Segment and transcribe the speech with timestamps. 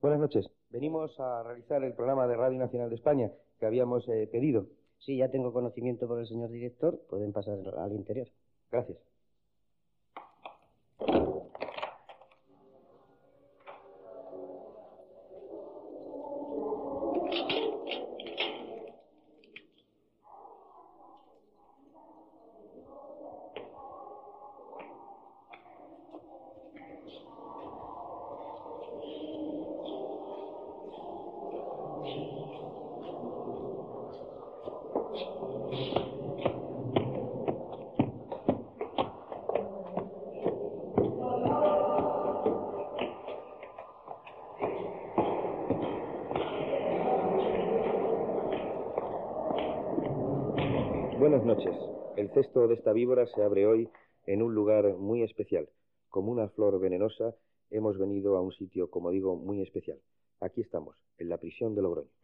[0.00, 0.46] Buenas noches.
[0.70, 4.64] Venimos a realizar el programa de Radio Nacional de España que habíamos eh, pedido.
[4.98, 6.98] Sí, ya tengo conocimiento por el señor director.
[7.10, 8.28] Pueden pasar al interior.
[8.70, 8.96] Gracias.
[51.20, 51.76] Buenas noches.
[52.16, 53.90] El cesto de esta víbora se abre hoy
[54.24, 55.68] en un lugar muy especial.
[56.08, 57.34] Como una flor venenosa,
[57.68, 59.98] hemos venido a un sitio, como digo, muy especial.
[60.40, 62.19] Aquí estamos, en la prisión de Logroño.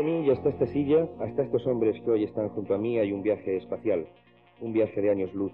[0.00, 2.98] De mí y hasta esta silla, hasta estos hombres que hoy están junto a mí,
[2.98, 4.06] hay un viaje espacial,
[4.62, 5.52] un viaje de años luz,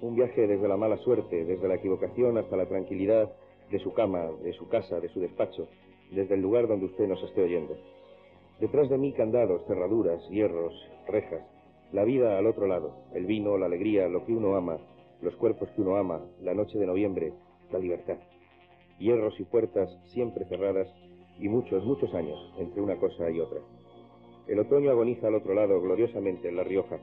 [0.00, 3.30] un viaje desde la mala suerte, desde la equivocación hasta la tranquilidad
[3.70, 5.68] de su cama, de su casa, de su despacho,
[6.10, 7.76] desde el lugar donde usted nos esté oyendo.
[8.60, 10.72] Detrás de mí candados, cerraduras, hierros,
[11.06, 11.42] rejas,
[11.92, 14.78] la vida al otro lado, el vino, la alegría, lo que uno ama,
[15.20, 17.34] los cuerpos que uno ama, la noche de noviembre,
[17.70, 18.16] la libertad.
[18.98, 20.88] Hierros y puertas siempre cerradas
[21.38, 23.60] y muchos, muchos años entre una cosa y otra.
[24.48, 26.98] El otoño agoniza al otro lado gloriosamente en La Rioja.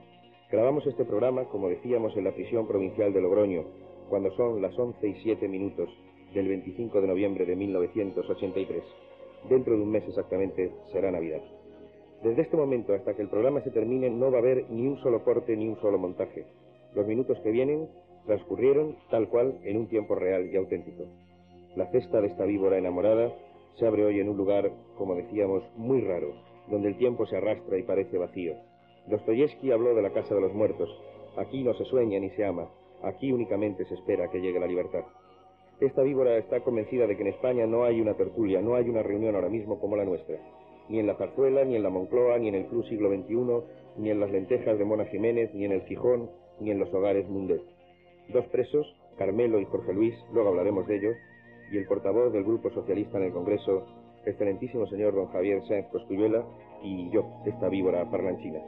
[0.51, 3.63] Grabamos este programa, como decíamos, en la prisión provincial de Logroño,
[4.09, 5.89] cuando son las 11 y 7 minutos
[6.33, 8.83] del 25 de noviembre de 1983.
[9.49, 11.41] Dentro de un mes exactamente será Navidad.
[12.23, 14.97] Desde este momento hasta que el programa se termine no va a haber ni un
[14.97, 16.45] solo corte ni un solo montaje.
[16.93, 17.87] Los minutos que vienen
[18.25, 21.05] transcurrieron tal cual en un tiempo real y auténtico.
[21.77, 23.33] La cesta de esta víbora enamorada
[23.77, 26.33] se abre hoy en un lugar, como decíamos, muy raro,
[26.69, 28.53] donde el tiempo se arrastra y parece vacío.
[29.07, 30.89] Dostoyevsky habló de la casa de los muertos.
[31.37, 32.69] Aquí no se sueña ni se ama,
[33.01, 35.03] aquí únicamente se espera que llegue la libertad.
[35.79, 39.01] Esta víbora está convencida de que en España no hay una tertulia, no hay una
[39.01, 40.37] reunión ahora mismo como la nuestra.
[40.89, 43.63] Ni en la Zarzuela, ni en la Moncloa, ni en el Club Siglo XXI,
[43.97, 46.29] ni en las lentejas de Mona Jiménez, ni en el Gijón,
[46.59, 47.61] ni en los hogares Mundet.
[48.27, 51.15] Dos presos, Carmelo y Jorge Luis, luego hablaremos de ellos,
[51.71, 53.85] y el portavoz del Grupo Socialista en el Congreso,
[54.25, 56.45] excelentísimo señor don Javier Sáenz Coscuyuela,
[56.83, 58.59] y yo, esta víbora parlanchina.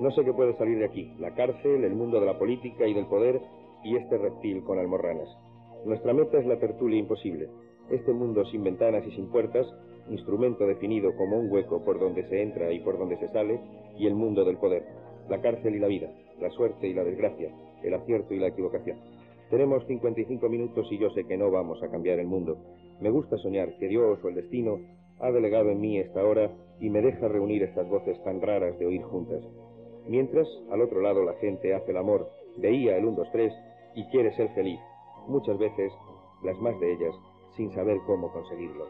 [0.00, 2.94] No sé qué puede salir de aquí, la cárcel, el mundo de la política y
[2.94, 3.40] del poder,
[3.84, 5.28] y este reptil con almorranas.
[5.84, 7.48] Nuestra meta es la tertulia imposible,
[7.90, 9.66] este mundo sin ventanas y sin puertas,
[10.08, 13.60] instrumento definido como un hueco por donde se entra y por donde se sale,
[13.98, 14.84] y el mundo del poder,
[15.28, 16.10] la cárcel y la vida,
[16.40, 17.50] la suerte y la desgracia,
[17.82, 18.98] el acierto y la equivocación.
[19.54, 22.58] Tenemos 55 minutos y yo sé que no vamos a cambiar el mundo.
[23.00, 24.80] Me gusta soñar que Dios o el destino
[25.20, 26.50] ha delegado en mí esta hora
[26.80, 29.44] y me deja reunir estas voces tan raras de oír juntas.
[30.08, 33.52] Mientras, al otro lado la gente hace el amor, veía el 1, 2, 3
[33.94, 34.80] y quiere ser feliz.
[35.28, 35.92] Muchas veces,
[36.42, 37.14] las más de ellas,
[37.56, 38.86] sin saber cómo conseguirlo.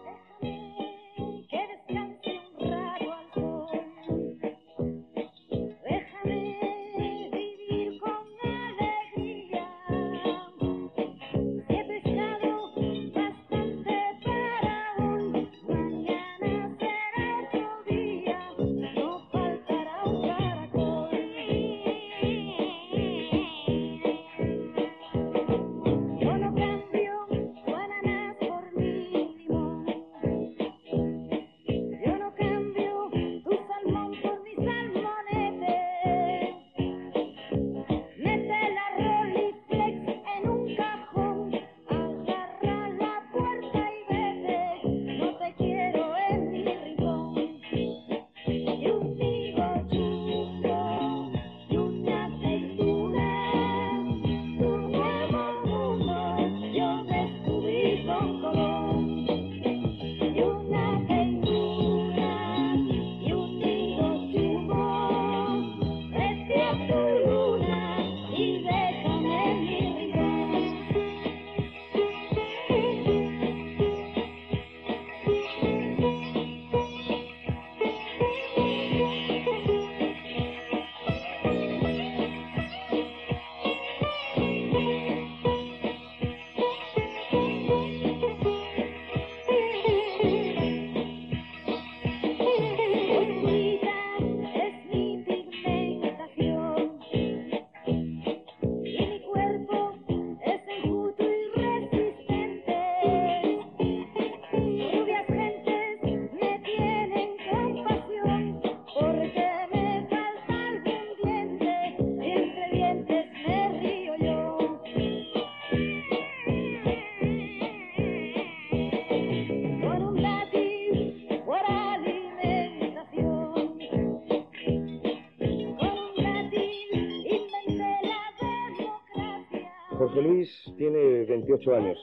[130.76, 131.98] Tiene 28 años.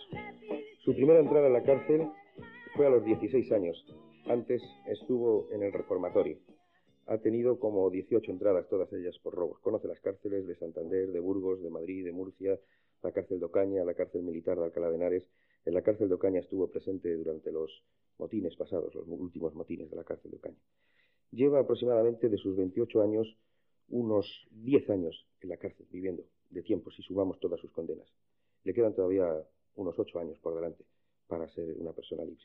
[0.84, 2.08] Su primera entrada en la cárcel
[2.76, 3.86] fue a los 16 años.
[4.26, 6.38] Antes estuvo en el reformatorio.
[7.06, 9.60] Ha tenido como 18 entradas, todas ellas por robos.
[9.60, 12.60] Conoce las cárceles de Santander, de Burgos, de Madrid, de Murcia,
[13.04, 15.24] la cárcel de Ocaña, la cárcel militar de Alcalá de Henares.
[15.66, 17.84] En la cárcel de Ocaña estuvo presente durante los
[18.18, 20.62] motines pasados, los últimos motines de la cárcel de Ocaña.
[21.32, 23.38] Lleva aproximadamente de sus 28 años
[23.90, 28.08] unos 10 años en la cárcel, viviendo de tiempo, si sumamos todas sus condenas.
[28.64, 29.28] Le quedan todavía
[29.76, 30.84] unos 8 años por delante
[31.28, 32.44] para ser una persona libre.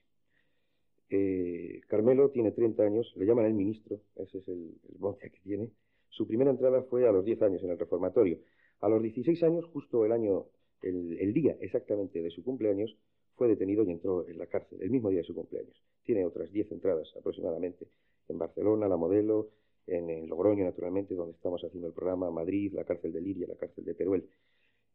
[1.08, 4.74] Eh, Carmelo tiene 30 años, le llaman el ministro, ese es el,
[5.20, 5.70] el que tiene.
[6.10, 8.38] Su primera entrada fue a los 10 años en el reformatorio.
[8.80, 10.46] A los 16 años, justo el año,
[10.82, 12.96] el, el día exactamente de su cumpleaños,
[13.36, 15.76] fue detenido y entró en la cárcel, el mismo día de su cumpleaños.
[16.04, 17.86] Tiene otras 10 entradas aproximadamente
[18.28, 19.50] en Barcelona, La Modelo,
[19.86, 23.56] en, en, Logroño, naturalmente, donde estamos haciendo el programa, Madrid, la cárcel de Liria, la
[23.56, 24.28] cárcel de Teruel.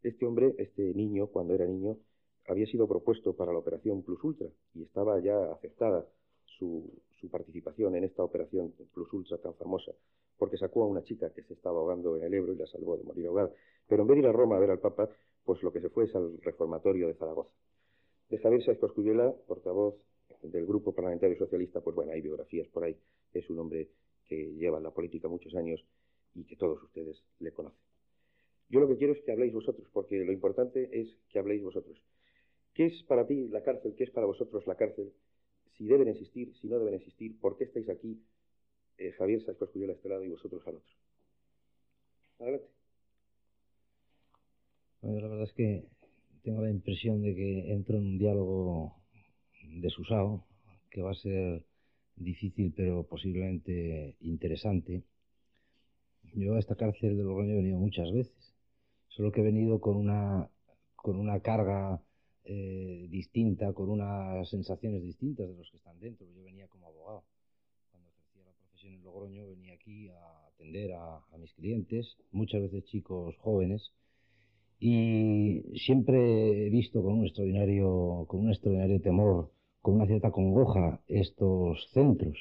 [0.04, 1.96] Este hombre, este niño, cuando era niño,
[2.48, 6.08] había sido propuesto para la operación Plus Ultra y estaba ya aceptada
[6.58, 6.90] su,
[7.30, 9.92] participación en esta operación Plus Ultra tan famosa,
[10.40, 12.98] porque sacó a una chica que se estaba ahogando en el Ebro y la salvó
[12.98, 13.52] de morir ahogada.
[13.88, 15.08] Pero en vez de ir a Roma a ver al Papa,
[15.46, 17.52] pues lo que se fue es al reformatorio de Zaragoza.
[18.30, 19.96] De Javier Sáez Coscuyela, portavoz
[20.42, 22.98] del Grupo Parlamentario Socialista, pues bueno, hay biografías por ahí.
[23.34, 23.90] Es un hombre
[24.26, 25.86] que lleva en la política muchos años
[26.34, 27.91] y que todos ustedes le conocen.
[28.72, 32.02] Yo lo que quiero es que habléis vosotros, porque lo importante es que habléis vosotros.
[32.74, 33.96] ¿Qué es para ti la cárcel?
[33.98, 35.12] ¿Qué es para vosotros la cárcel?
[35.78, 38.24] Si deben existir, si no deben existir, ¿por qué estáis aquí,
[38.98, 40.94] eh, Javier Sáez Coscuyela a este lado y vosotros al otro?
[42.40, 42.68] Adelante.
[45.02, 45.84] Bueno, la verdad es que
[46.42, 48.96] tengo la impresión de que entro en un diálogo
[49.82, 50.46] desusado,
[50.90, 51.66] que va a ser
[52.16, 55.04] difícil pero posiblemente interesante.
[56.34, 58.51] Yo a esta cárcel de Logroño he venido muchas veces,
[59.12, 60.50] solo que he venido con una,
[60.96, 62.02] con una carga
[62.44, 66.28] eh, distinta, con unas sensaciones distintas de los que están dentro.
[66.36, 67.24] Yo venía como abogado.
[67.92, 72.62] Cuando ejercía la profesión en Logroño venía aquí a atender a, a mis clientes, muchas
[72.62, 73.92] veces chicos jóvenes,
[74.80, 81.02] y siempre he visto con un extraordinario, con un extraordinario temor, con una cierta congoja
[81.08, 82.38] estos centros.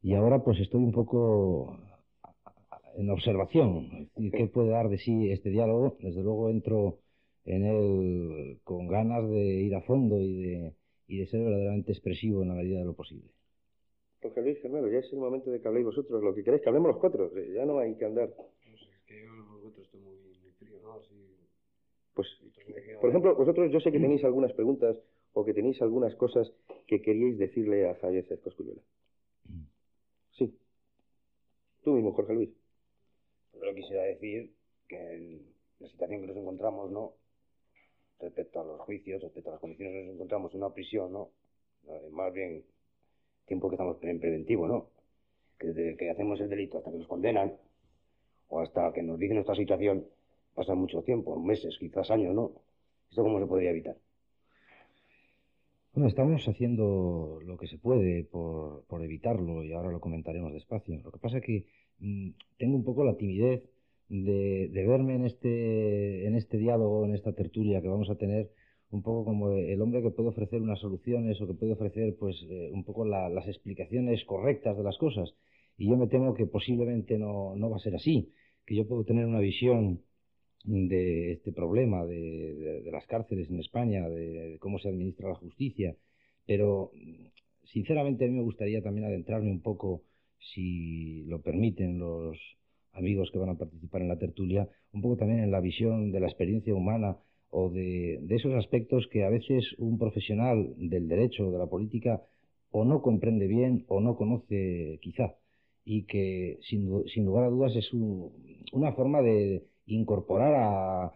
[0.00, 1.78] Y ahora pues estoy un poco
[2.96, 4.10] en observación.
[4.32, 5.96] ¿Qué puede dar de sí este diálogo?
[6.00, 6.98] Desde luego entro
[7.44, 10.74] en él con ganas de ir a fondo y de,
[11.08, 13.28] y de ser verdaderamente expresivo en la medida de lo posible.
[14.20, 16.68] Jorge Luis Germano, ya es el momento de que habléis vosotros lo que queréis, que
[16.68, 18.28] hablemos los cuatro, ya no hay que andar.
[18.28, 20.92] No sé, es que yo los cuatro estoy muy, muy frío, ¿no?
[20.92, 21.14] Así...
[22.14, 22.28] Pues,
[23.00, 24.96] por ejemplo, vosotros yo sé que tenéis algunas preguntas
[25.32, 26.52] o que tenéis algunas cosas
[26.86, 28.82] que queríais decirle a Javier Cosculluela.
[30.32, 30.54] Sí.
[31.82, 32.50] Tú mismo, Jorge Luis.
[33.74, 34.52] Quisiera decir
[34.88, 35.42] que en
[35.80, 37.14] la situación que nos encontramos, ¿no?
[38.20, 41.30] Respecto a los juicios, respecto a las condiciones que nos encontramos en una prisión, ¿no?
[42.12, 42.64] Más bien,
[43.46, 44.90] tiempo que estamos en preventivo, ¿no?
[45.58, 47.56] Que desde que hacemos el delito hasta que nos condenan,
[48.48, 50.06] o hasta que nos dicen nuestra situación,
[50.54, 52.52] pasa mucho tiempo, meses, quizás años, ¿no?
[53.08, 53.96] ¿Esto cómo se podría evitar?
[55.94, 60.98] Bueno, estamos haciendo lo que se puede por, por, evitarlo y ahora lo comentaremos despacio.
[61.02, 61.66] Lo que pasa es que
[62.58, 63.62] tengo un poco la timidez
[64.08, 68.50] de, verme en este, en este diálogo, en esta tertulia que vamos a tener,
[68.90, 72.36] un poco como el hombre que puede ofrecer unas soluciones o que puede ofrecer pues
[72.50, 75.34] eh, un poco la, las explicaciones correctas de las cosas.
[75.78, 78.30] Y yo me temo que posiblemente no, no va a ser así,
[78.66, 80.02] que yo puedo tener una visión
[80.64, 85.34] de este problema de, de, las cárceles en España, de, de, cómo se administra la
[85.34, 85.96] justicia,
[86.46, 86.92] pero
[87.64, 90.02] sinceramente a mí me gustaría también adentrarme un poco,
[90.52, 92.38] si lo permiten los
[92.92, 96.20] amigos que van a participar en la tertulia, un poco también en la visión de
[96.20, 97.16] la experiencia humana
[97.50, 101.66] o de, de esos aspectos que a veces un profesional del derecho o de la
[101.66, 102.22] política
[102.70, 105.34] o no comprende bien o no conoce quizá
[105.84, 108.32] y que sin, sin lugar a dudas es un,
[108.72, 111.12] una forma de incorporar a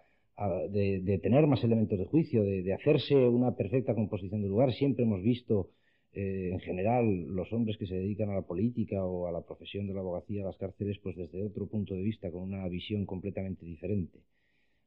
[0.70, 4.72] de, de, tener más elementos de juicio, de, de, hacerse una perfecta composición del lugar.
[4.74, 5.70] Siempre hemos visto,
[6.16, 9.86] eh, en general, los hombres que se dedican a la política o a la profesión
[9.86, 13.06] de la abogacía, a las cárceles, pues desde otro punto de vista, con una visión
[13.06, 14.18] completamente diferente.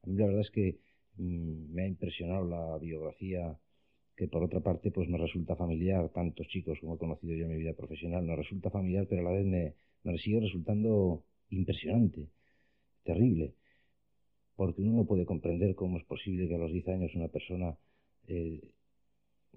[0.04, 0.80] A mí la verdad es que
[1.18, 3.58] mmm, me ha impresionado la biografía
[4.18, 7.52] que por otra parte pues me resulta familiar, tantos chicos como he conocido yo en
[7.52, 12.28] mi vida profesional, me resulta familiar, pero a la vez me, me sigue resultando impresionante,
[13.04, 13.54] terrible
[14.60, 17.78] porque uno no puede comprender cómo es posible que a los 10 años una persona
[18.28, 18.60] eh,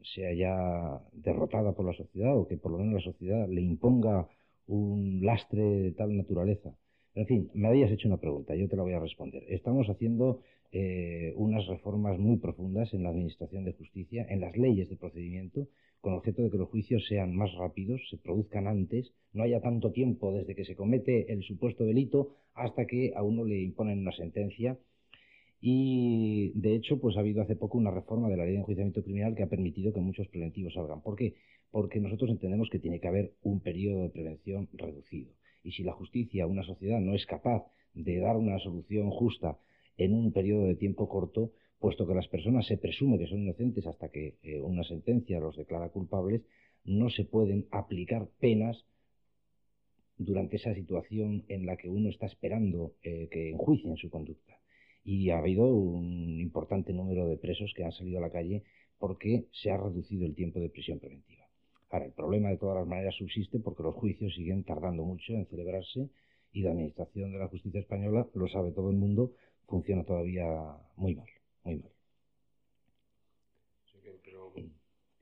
[0.02, 4.28] sea ya derrotada por la sociedad o que por lo menos la sociedad le imponga
[4.66, 6.74] un lastre de tal naturaleza.
[7.14, 9.44] En fin, me habías hecho una pregunta, yo te la voy a responder.
[9.48, 10.40] Estamos haciendo
[10.72, 15.68] eh, unas reformas muy profundas en la Administración de Justicia, en las leyes de procedimiento,
[16.00, 19.92] con objeto de que los juicios sean más rápidos, se produzcan antes, no haya tanto
[19.92, 24.12] tiempo desde que se comete el supuesto delito hasta que a uno le imponen una
[24.12, 24.78] sentencia.
[25.64, 29.04] Y de hecho, pues ha habido hace poco una reforma de la ley de enjuiciamiento
[29.04, 31.02] criminal que ha permitido que muchos preventivos salgan.
[31.02, 31.36] ¿Por qué?
[31.70, 35.30] Porque nosotros entendemos que tiene que haber un periodo de prevención reducido.
[35.62, 37.62] Y si la justicia, una sociedad, no es capaz
[37.94, 39.56] de dar una solución justa
[39.98, 43.86] en un periodo de tiempo corto, puesto que las personas se presume que son inocentes
[43.86, 46.42] hasta que eh, una sentencia los declara culpables,
[46.84, 48.84] no se pueden aplicar penas
[50.18, 54.61] durante esa situación en la que uno está esperando eh, que enjuicien su conducta.
[55.04, 58.62] Y ha habido un importante número de presos que han salido a la calle
[58.98, 61.44] porque se ha reducido el tiempo de prisión preventiva.
[61.90, 65.46] Ahora, el problema de todas las maneras subsiste porque los juicios siguen tardando mucho en
[65.46, 66.08] celebrarse
[66.52, 69.32] y la Administración de la Justicia Española, lo sabe todo el mundo,
[69.66, 70.44] funciona todavía
[70.96, 71.28] muy mal,
[71.64, 71.90] muy mal.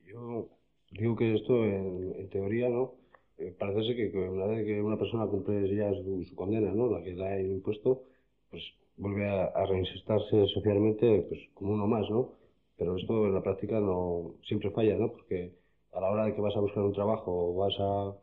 [0.05, 0.49] Yo
[0.91, 2.95] digo que esto en, teoría, ¿no?
[3.37, 6.91] Eh, parece que, que una vez que una persona cumple ya su, condena, ¿no?
[6.91, 8.03] La que le ha impuesto,
[8.49, 8.61] pues
[9.01, 12.33] vuelve a, a reinsertarse socialmente pues como uno más, ¿no?
[12.77, 15.11] Pero esto en la práctica no siempre falla, ¿no?
[15.11, 15.53] Porque
[15.93, 18.15] a la hora de que vas a buscar un trabajo o vas a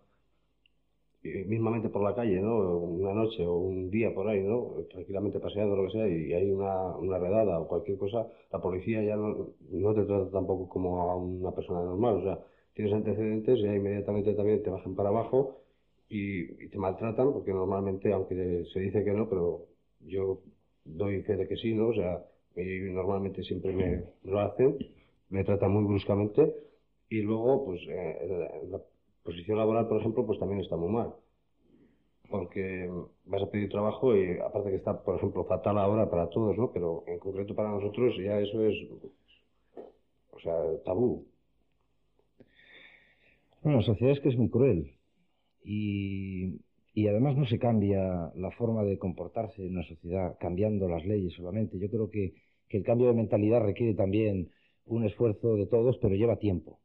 [1.23, 2.79] mismamente por la calle, ¿no?
[2.79, 4.75] Una noche o un día por ahí, ¿no?
[4.91, 9.03] Tranquilamente paseando, lo que sea, y hay una, una redada o cualquier cosa, la policía
[9.03, 9.49] ya no,
[9.95, 12.39] te trata tampoco como a una persona normal, o sea,
[12.75, 15.59] tienes antecedentes y ya inmediatamente también te bajan para abajo
[16.09, 19.67] y te maltratan, porque normalmente, aunque se dice que no, pero
[20.01, 20.41] yo
[20.85, 21.89] doy fe de que sí, ¿no?
[21.89, 22.25] O sea,
[22.57, 24.77] y normalmente siempre me lo hacen,
[25.31, 26.55] me tratan muy bruscamente
[27.09, 28.81] y luego, pues, eh, la
[29.23, 31.15] posición laboral, por ejemplo, pues también está muy mal.
[32.31, 32.91] Porque
[33.25, 36.71] vas a pedir trabajo y aparte que está, por ejemplo, fatal ahora para todos, ¿no?
[36.73, 38.77] Pero en concreto para nosotros ya eso es,
[40.33, 40.55] o sea,
[40.85, 41.27] tabú.
[43.63, 44.93] Bueno, la sociedad es que es muy cruel
[45.65, 46.61] y,
[46.99, 51.33] y además no se cambia la forma de comportarse en una sociedad cambiando las leyes
[51.35, 51.79] solamente.
[51.79, 52.35] Yo creo que,
[52.69, 54.49] que el cambio de mentalidad requiere también
[54.85, 56.81] un esfuerzo de todos, pero lleva tiempo.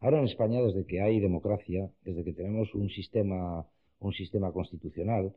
[0.00, 3.66] Ahora en España, desde que hay democracia, desde que tenemos un sistema,
[4.00, 5.34] un sistema constitucional,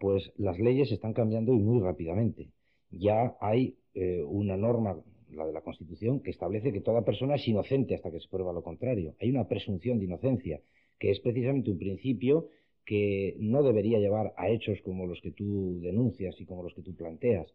[0.00, 2.48] pues las leyes están cambiando y muy rápidamente.
[2.90, 4.96] Ya hay eh, una norma,
[5.30, 8.52] la de la Constitución, que establece que toda persona es inocente hasta que se prueba
[8.52, 9.14] lo contrario.
[9.20, 10.58] Hay una presunción de inocencia,
[10.98, 12.48] que es precisamente un principio
[12.84, 16.82] que no debería llevar a hechos como los que tú denuncias y como los que
[16.82, 17.46] tú planteas.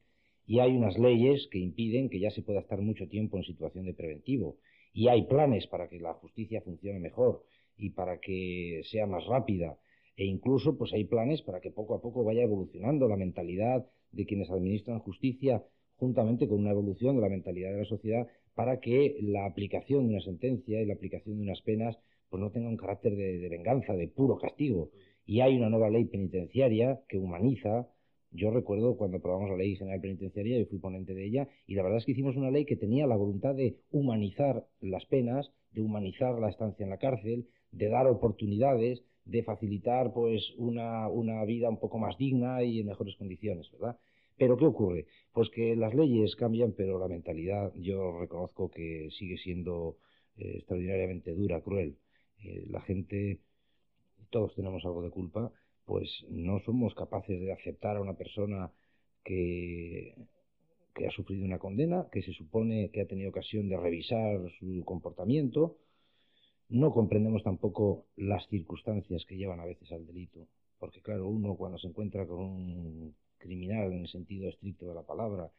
[0.45, 3.85] Y hay unas leyes que impiden que ya se pueda estar mucho tiempo en situación
[3.85, 4.57] de preventivo
[4.93, 7.43] y hay planes para que la justicia funcione mejor
[7.77, 9.77] y para que sea más rápida
[10.15, 14.25] e incluso pues hay planes para que poco a poco vaya evolucionando la mentalidad de
[14.25, 15.63] quienes administran justicia
[15.97, 20.15] juntamente con una evolución de la mentalidad de la sociedad para que la aplicación de
[20.15, 21.97] una sentencia y la aplicación de unas penas
[22.29, 24.89] pues no tenga un carácter de, de venganza, de puro castigo.
[25.27, 27.87] Y hay una nueva ley penitenciaria que humaniza
[28.31, 31.83] yo recuerdo cuando aprobamos la Ley General Penitenciaria, yo fui ponente de ella, y la
[31.83, 35.81] verdad es que hicimos una ley que tenía la voluntad de humanizar las penas, de
[35.81, 41.69] humanizar la estancia en la cárcel, de dar oportunidades, de facilitar pues una, una vida
[41.69, 43.97] un poco más digna y en mejores condiciones, ¿verdad?
[44.37, 45.05] Pero ¿qué ocurre?
[45.33, 49.97] Pues que las leyes cambian, pero la mentalidad yo reconozco que sigue siendo
[50.37, 51.97] eh, extraordinariamente dura, cruel.
[52.43, 53.39] Eh, la gente,
[54.29, 55.51] todos tenemos algo de culpa,
[55.85, 58.71] pues no somos capaces de aceptar a una persona
[59.23, 60.15] que,
[60.93, 64.83] que ha sufrido una condena, que se supone que ha tenido ocasión de revisar su
[64.83, 65.77] comportamiento.
[66.69, 70.47] No comprendemos tampoco las circunstancias que llevan a veces al delito,
[70.79, 75.03] porque claro, uno cuando se encuentra con un criminal en el sentido estricto de la
[75.03, 75.49] palabra,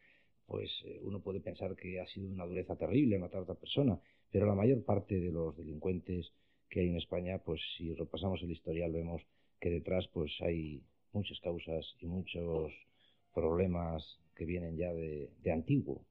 [0.45, 3.99] pues eh, uno puede pensar que ha sido una dureza terrible matar a otra persona,
[4.31, 6.31] pero la mayor parte de los delincuentes
[6.69, 9.21] que hay en España, pues si repasamos el historial vemos
[9.59, 12.71] que detrás pues hay muchas causas y muchos
[13.33, 14.03] problemas
[14.35, 16.01] que vienen ya de, de antiguo.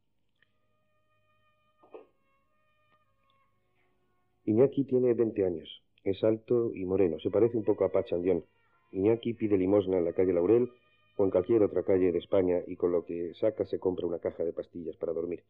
[4.44, 5.82] Iñaki tiene 20 años.
[6.04, 7.18] Es alto y moreno.
[7.20, 8.44] Se parece un poco a Pachandión.
[8.92, 10.70] Iñaki pide limosna en la calle Laurel
[11.18, 14.18] o en cualquier otra calle de España y con lo que saca se compra una
[14.18, 15.42] caja de pastillas para dormir.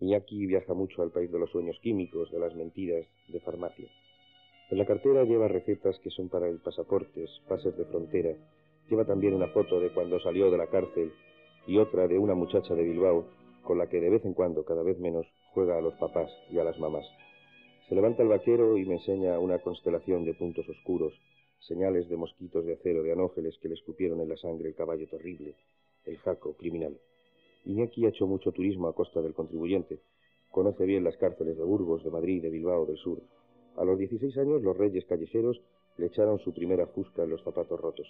[0.00, 3.88] Iñaki viaja mucho al país de los sueños químicos, de las mentiras, de farmacia.
[4.70, 8.36] En la cartera lleva recetas que son para el pasaportes, pases de frontera.
[8.90, 11.10] Lleva también una foto de cuando salió de la cárcel
[11.66, 13.24] y otra de una muchacha de Bilbao
[13.62, 16.58] con la que de vez en cuando, cada vez menos, juega a los papás y
[16.58, 17.06] a las mamás.
[17.88, 21.14] Se levanta el vaquero y me enseña una constelación de puntos oscuros.
[21.60, 25.08] señales de mosquitos de acero de anófeles que le escupieron en la sangre el caballo
[25.08, 25.54] terrible,
[26.04, 26.96] el jaco criminal.
[27.64, 29.98] Iñaki ha hecho mucho turismo a costa del contribuyente.
[30.50, 33.18] Conoce bien las cárceles de Burgos, de Madrid, de Bilbao, del sur.
[33.76, 35.60] A los 16 años, los reyes callejeros
[35.96, 38.06] le echaron su primera fusca en los zapatos rotos.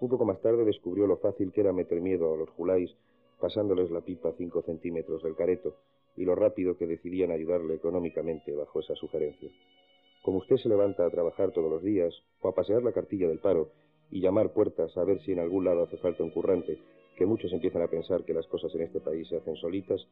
[0.00, 2.94] Un poco más tarde descubrió lo fácil que era meter miedo a los juláis
[3.40, 5.76] pasándoles la pipa cinco centímetros del careto
[6.16, 9.50] y lo rápido que decidían ayudarle económicamente bajo esa sugerencia.
[10.22, 13.38] Como usted se levanta a trabajar todos los días o a pasear la cartilla del
[13.38, 13.70] paro
[14.10, 16.78] y llamar puertas a ver si en algún lado hace falta un currante,
[17.16, 20.06] que muchos empiezan a pensar que las cosas en este país se hacen solitas,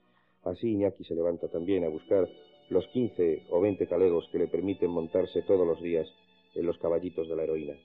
[0.44, 2.28] así Iñaki se levanta también a buscar
[2.68, 6.08] los 15 o 20 talegos que le permiten montarse todos los días
[6.54, 7.78] en los caballitos de la heroína.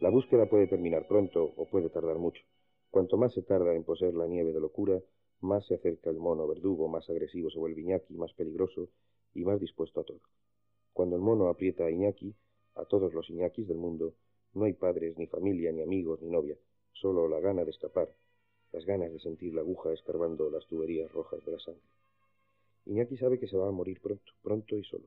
[0.00, 2.42] La búsqueda puede terminar pronto o puede tardar mucho.
[2.90, 4.98] Cuanto más se tarda en poseer la nieve de locura,
[5.40, 8.88] más se acerca el mono verdugo, más agresivo se vuelve Iñaki, más peligroso
[9.34, 10.20] y más dispuesto a todo.
[10.94, 12.34] Cuando el mono aprieta a Iñaki,
[12.74, 14.14] a todos los Iñakis del mundo,
[14.54, 16.56] no hay padres, ni familia, ni amigos, ni novia,
[16.92, 18.08] solo la gana de escapar,
[18.72, 21.82] las ganas de sentir la aguja escarbando las tuberías rojas de la sangre.
[22.86, 25.06] Iñaki sabe que se va a morir pronto, pronto y solo,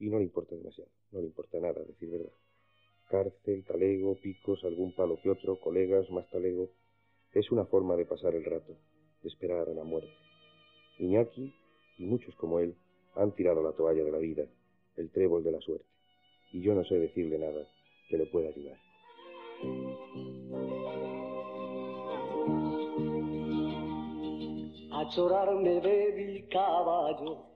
[0.00, 2.32] y no le importa demasiado, no le importa nada, decir verdad.
[3.08, 6.70] Cárcel, talego, picos, algún palo que otro, colegas, más talego,
[7.32, 8.76] es una forma de pasar el rato,
[9.22, 10.10] de esperar a la muerte.
[10.98, 11.54] Iñaki,
[11.98, 12.74] y muchos como él,
[13.14, 14.44] han tirado la toalla de la vida,
[14.96, 15.86] el trébol de la suerte,
[16.52, 17.64] y yo no sé decirle nada
[18.08, 18.78] que le pueda ayudar.
[25.00, 27.46] A llorar me bebe el caballo,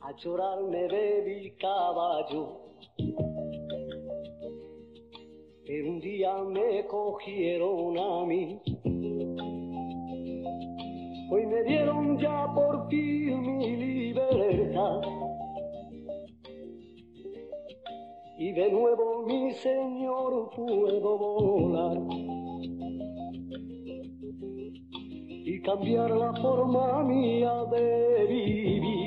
[0.00, 2.60] a llorar me bebe el caballo.
[5.66, 8.62] Pero un día me cogieron a mí,
[11.30, 15.02] hoy me dieron ya por fin mi libertad.
[18.38, 22.29] Y de nuevo mi señor puedo volar.
[25.62, 28.99] Cambiar la forma mía de vivir.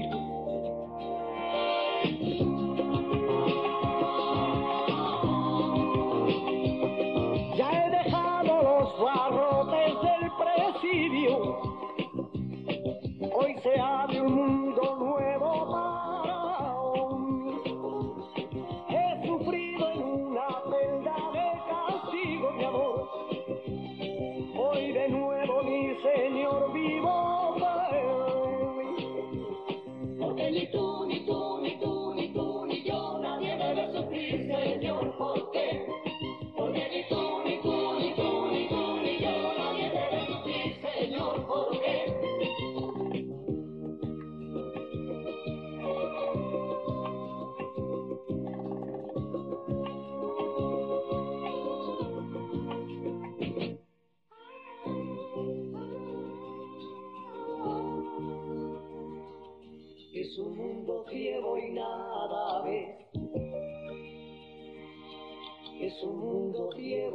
[66.77, 67.13] El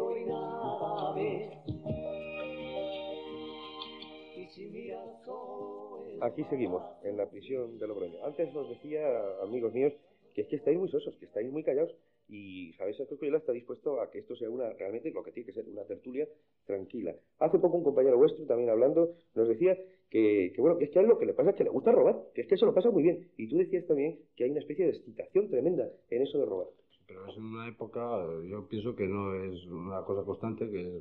[6.21, 8.25] Aquí seguimos, en la prisión de Logroño.
[8.25, 9.01] Antes os decía,
[9.43, 9.93] amigos míos,
[10.35, 11.95] que es que estáis muy sosos, que estáis muy callados
[12.29, 12.97] y, ¿sabéis?
[13.21, 15.69] Que él está dispuesto a que esto sea una, realmente lo que tiene que ser,
[15.69, 16.29] una tertulia
[16.67, 17.15] tranquila.
[17.39, 19.77] Hace poco un compañero vuestro, también hablando, nos decía
[20.11, 21.93] que, que, bueno, que es que a lo que le pasa es que le gusta
[21.93, 23.31] robar, que es que eso lo pasa muy bien.
[23.37, 26.69] Y tú decías también que hay una especie de excitación tremenda en eso de robar.
[27.09, 28.01] Pero es en una época,
[28.47, 31.01] yo pienso que no es una cosa constante, que,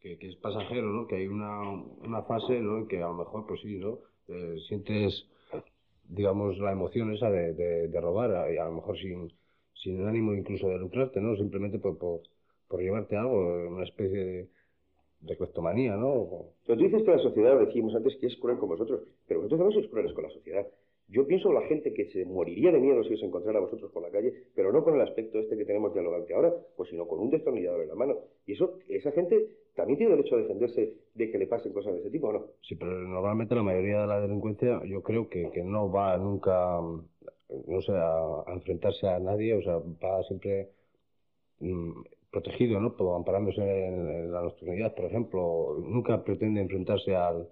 [0.00, 1.06] que, que es pasajero, ¿no?
[1.06, 2.78] Que hay una, una fase, ¿no?
[2.78, 4.00] En que a lo mejor, pues sí, ¿no?
[4.26, 5.24] Eh, sientes,
[6.08, 7.52] digamos, la emoción esa de,
[7.88, 9.32] de, robar, a, a lo mejor sin,
[9.74, 11.36] sin el ánimo incluso de lucrarte, ¿no?
[11.36, 12.22] Simplemente por, por,
[12.66, 14.48] por llevarte algo, una especie de,
[15.20, 15.36] de
[15.96, 16.46] ¿no?
[16.66, 19.60] Pero tú dices que la sociedad, decíamos antes, que es cruel con vosotros, pero vosotros
[19.60, 20.66] también sois crueles con la sociedad.
[21.10, 23.90] Yo pienso en la gente que se moriría de miedo si os encontrara a vosotros
[23.92, 27.08] por la calle, pero no con el aspecto este que tenemos dialogante ahora, pues sino
[27.08, 28.18] con un destornillador en la mano.
[28.44, 32.00] Y eso, esa gente también tiene derecho a defenderse de que le pasen cosas de
[32.00, 32.46] ese tipo, ¿o no?
[32.60, 37.80] Sí, pero normalmente la mayoría de la delincuencia yo creo que, no va nunca, no
[37.80, 40.68] sé, a, enfrentarse a nadie, o sea, va siempre
[41.60, 42.92] mm, protegido, ¿no?
[42.92, 47.48] Todo amparándose en, la nocturnidad, por ejemplo, nunca pretende enfrentarse al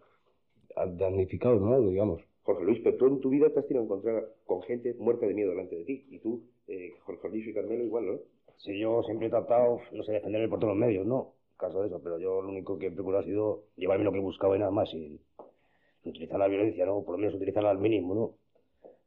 [0.99, 1.81] damnificado, ¿no?
[1.81, 2.26] Digamos.
[2.47, 5.27] Jorge Luis, pero tú en tu vida te has tenido que encontrar con gente muerta
[5.27, 6.07] de miedo delante de ti.
[6.11, 8.19] Y tú, eh, Jorge Luis y Carmelo, igual, ¿no?
[8.59, 11.33] Sí, yo siempre he tratado, no sé, defenderme por todos los medios, ¿no?
[11.57, 14.21] Caso de eso, pero yo lo único que he procurado ha sido llevarme lo que
[14.21, 15.19] buscaba y nada más, sin
[16.05, 17.03] utilizar la violencia, ¿no?
[17.03, 18.35] Por lo menos utilizarla al mínimo, ¿no?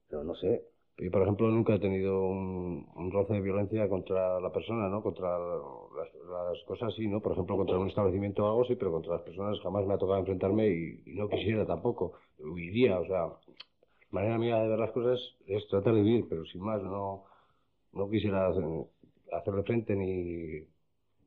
[0.09, 0.63] Pero no sé,
[0.99, 5.01] Yo, por ejemplo, nunca he tenido un, un roce de violencia contra la persona, ¿no?
[5.01, 7.21] Contra las, las cosas sí, ¿no?
[7.21, 9.97] Por ejemplo, contra un establecimiento o algo sí, pero contra las personas jamás me ha
[9.97, 12.13] tocado enfrentarme y, y no quisiera tampoco.
[12.39, 13.33] Huiría, o sea, la
[14.11, 17.23] manera mía de ver las cosas es tratar de vivir, pero sin más, no,
[17.93, 18.87] no quisiera hacer-
[19.31, 20.67] hacerle frente ni...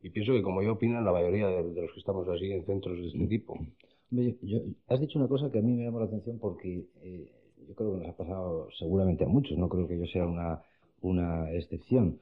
[0.03, 2.67] Y pienso que como yo opinan la mayoría de, de los que estamos así en
[2.67, 3.57] centros de este tipo.
[4.11, 7.33] Yo- yo- has dicho una cosa que a mí me llamó la atención porque eh,
[7.69, 10.63] yo creo que nos ha pasado seguramente a muchos, no creo que yo sea una,
[11.01, 12.19] una excepción.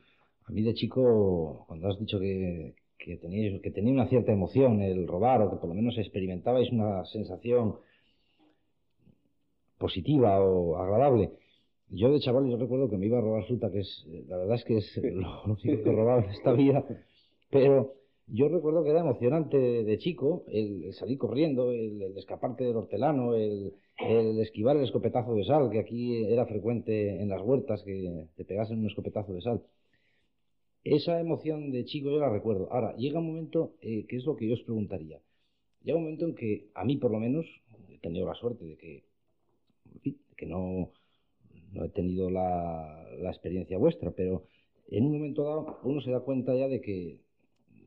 [0.46, 4.81] A mí de chico, cuando has dicho que, que, teníais, que tenía una cierta emoción
[4.83, 7.76] el robar o que por lo menos experimentabais una sensación
[9.79, 11.31] positiva o agradable,
[11.88, 14.57] yo de chaval yo recuerdo que me iba a robar fruta, que es, la verdad
[14.57, 16.85] es que es lo único que he robado en esta vida,
[17.50, 17.99] pero
[18.32, 23.74] yo recuerdo que era emocionante de, chico el, salir corriendo, el, escaparte del hortelano, el,
[24.40, 28.78] esquivar el escopetazo de sal, que aquí era frecuente en las huertas que te pegasen
[28.78, 29.62] un escopetazo de sal.
[30.84, 32.72] Esa emoción de chico yo la recuerdo.
[32.72, 35.20] Ahora, llega un momento, eh, que es lo que yo os preguntaría.
[35.82, 37.46] Llega un momento en que, a mí por lo menos,
[37.90, 39.04] he tenido la suerte de que,
[40.46, 40.90] no
[41.84, 44.44] he tenido la, la experiencia vuestra, pero
[44.88, 47.20] en un momento dado uno se da cuenta ya de que,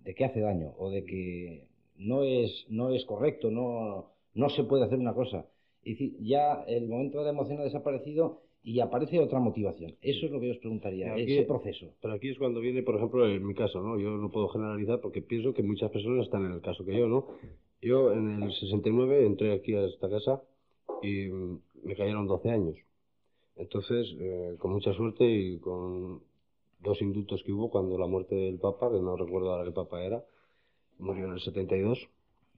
[0.04, 4.64] de que hace daño o de que no es, no es correcto, no, no se
[4.64, 5.46] puede hacer una cosa.
[5.84, 9.96] Es decir, ya el momento de la emoción ha desaparecido y aparece otra motivación.
[10.02, 11.88] Eso es lo que yo os preguntaría, Aquí- ese proceso.
[12.02, 14.00] Pero aquí es cuando viene, por ejemplo, en mi caso, ¿no?
[14.00, 17.08] Yo no puedo generalizar porque pienso que muchas personas están en el caso que yo,
[17.08, 17.28] ¿no?
[17.82, 20.42] Yo en el 69 entré aquí a esta casa
[21.02, 21.28] y
[21.84, 22.78] me cayeron 12 años.
[23.58, 26.22] Entonces, eh, con mucha suerte y con
[26.84, 30.04] dos indultos que hubo cuando la muerte del Papa, que no recuerdo ahora qué Papa
[30.04, 30.24] era,
[31.00, 32.00] murió en el 72.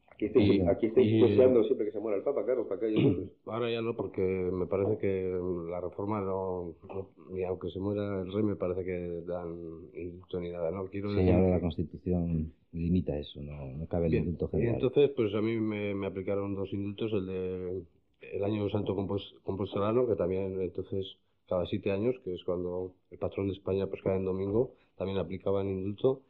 [0.08, 2.80] Aquí estáis, Y- aquí estáis y- deseando siempre que se muera el Papa, claro, para
[2.80, 3.28] que haya.
[3.46, 8.22] Ahora ya no, porque me parece que la reforma no, no- ni aunque se muera
[8.22, 10.86] el rey, me parece que dan indulto ni nada, ¿no?
[10.88, 14.52] Quiero Sí, decir ahora la Constitución limita eso, no, no cabe el Bien, indulto Y
[14.52, 14.76] general.
[14.76, 17.84] entonces, pues a mí me, me aplicaron dos indultos, el de
[18.22, 21.06] el año santo compos- compostelano, que también entonces
[21.48, 25.18] cada siete años, que es cuando el patrón de España pues cae en domingo, también
[25.18, 26.22] aplicaban indulto,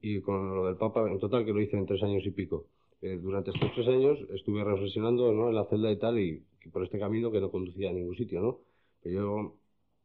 [0.00, 2.66] y con lo del Papa, en total que lo hice en tres años y pico.
[3.02, 5.48] Eh, durante estos tres años estuve reflexionando ¿no?
[5.48, 8.16] en la celda y tal, y, y por este camino que no conducía a ningún
[8.16, 8.58] sitio, ¿no?
[9.02, 9.54] Pero yo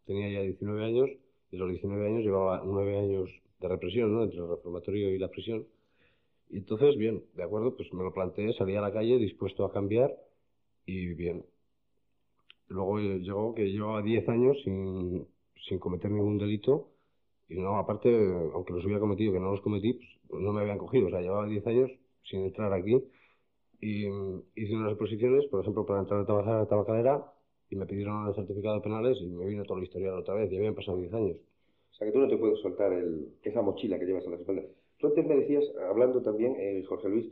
[0.05, 1.09] tenía ya 19 años,
[1.51, 4.23] y los 19 años llevaba nueve años de represión, ¿no?
[4.23, 5.65] Entre el reformatorio y la prisión.
[6.49, 9.71] Y entonces, bien, de acuerdo, pues me lo planteé, salí a la calle dispuesto a
[9.71, 10.15] cambiar
[10.85, 11.45] y bien.
[12.67, 15.27] Luego eh, llegó que llevaba 10 años sin,
[15.67, 16.89] sin cometer ningún delito
[17.47, 18.09] y no, aparte,
[18.53, 21.07] aunque los hubiera cometido, que no los cometí, pues no me habían cogido.
[21.07, 21.91] O sea, llevaba 10 años
[22.23, 23.03] sin entrar aquí
[23.81, 24.07] y
[24.55, 27.23] hice unas oposiciones, por ejemplo, para entrar a trabajar a la tabacalera
[27.69, 30.49] y me pidieron unos certificados penales y me vino todo el historial otra vez.
[30.49, 31.37] Ya habían pasado 10 años.
[31.91, 34.37] O sea que tú no te puedes soltar el, esa mochila que llevas a la
[34.37, 34.63] espalda.
[34.97, 37.27] Tú antes me decías, hablando también, eh, Jorge Luis,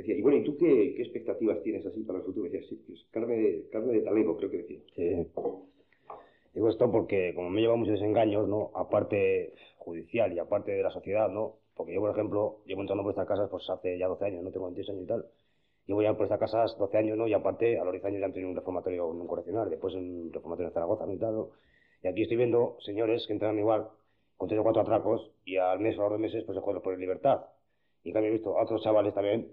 [0.00, 2.50] decía, y bueno, ¿y tú qué, qué expectativas tienes así para el futuro?
[2.50, 4.80] Decías, sí, pues, carne, de, carne de talego, creo que decía.
[4.94, 5.26] Sí.
[6.54, 8.70] Digo esto porque como me lleva muchos desengaños, ¿no?
[8.74, 11.56] Aparte judicial y aparte de la sociedad, ¿no?
[11.74, 14.52] Porque yo, por ejemplo, llevo entrando por estas casas pues hace ya 12 años, no
[14.52, 15.26] tengo 28 años y tal.
[15.86, 17.26] Llevo ya por estas casas 12 años, ¿no?
[17.26, 19.94] Y aparte, a los 10 años ya han tenido un reformatorio en un correccional, después
[19.94, 21.12] un reformatorio en Zaragoza, ¿no?
[21.12, 21.50] Y tal, ¿no?
[22.04, 23.88] Y aquí estoy viendo señores que entran igual
[24.36, 26.62] con tres o cuatro atracos y al mes o a los dos meses pues se
[26.62, 27.46] juegan por libertad.
[28.04, 29.50] Y en cambio he visto a otros chavales también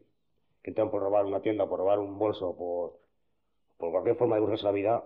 [0.64, 3.00] que entran por robar una tienda, por robar un bolso, por,
[3.78, 5.04] por cualquier forma de buscarse la vida,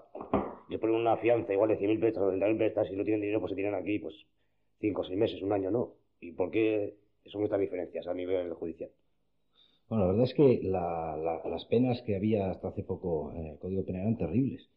[0.70, 3.39] le ponen una fianza igual de 100.000 pesos o 30.000 pesos, y no tienen dinero,
[3.39, 4.15] pues se tienen aquí, pues,
[4.80, 5.94] 5 o 6 meses, un año, ¿no?
[6.20, 8.89] ¿Y por qué son estas diferencias a nivel judicial?
[9.88, 13.46] Bueno, la verdad es que la- la- las penas que había hasta hace poco en
[13.48, 14.68] el Código Penal eran terribles,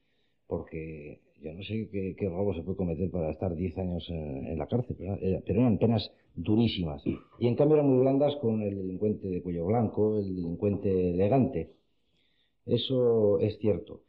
[0.46, 4.66] porque yo no sé qué, robo se puede cometer para estar 10 años en, la
[4.66, 7.02] cárcel, era- pero eran penas durísimas.
[7.38, 11.70] Y en cambio eran muy blandas con el delincuente de cuello blanco, el delincuente elegante.
[12.66, 14.02] Eso es cierto.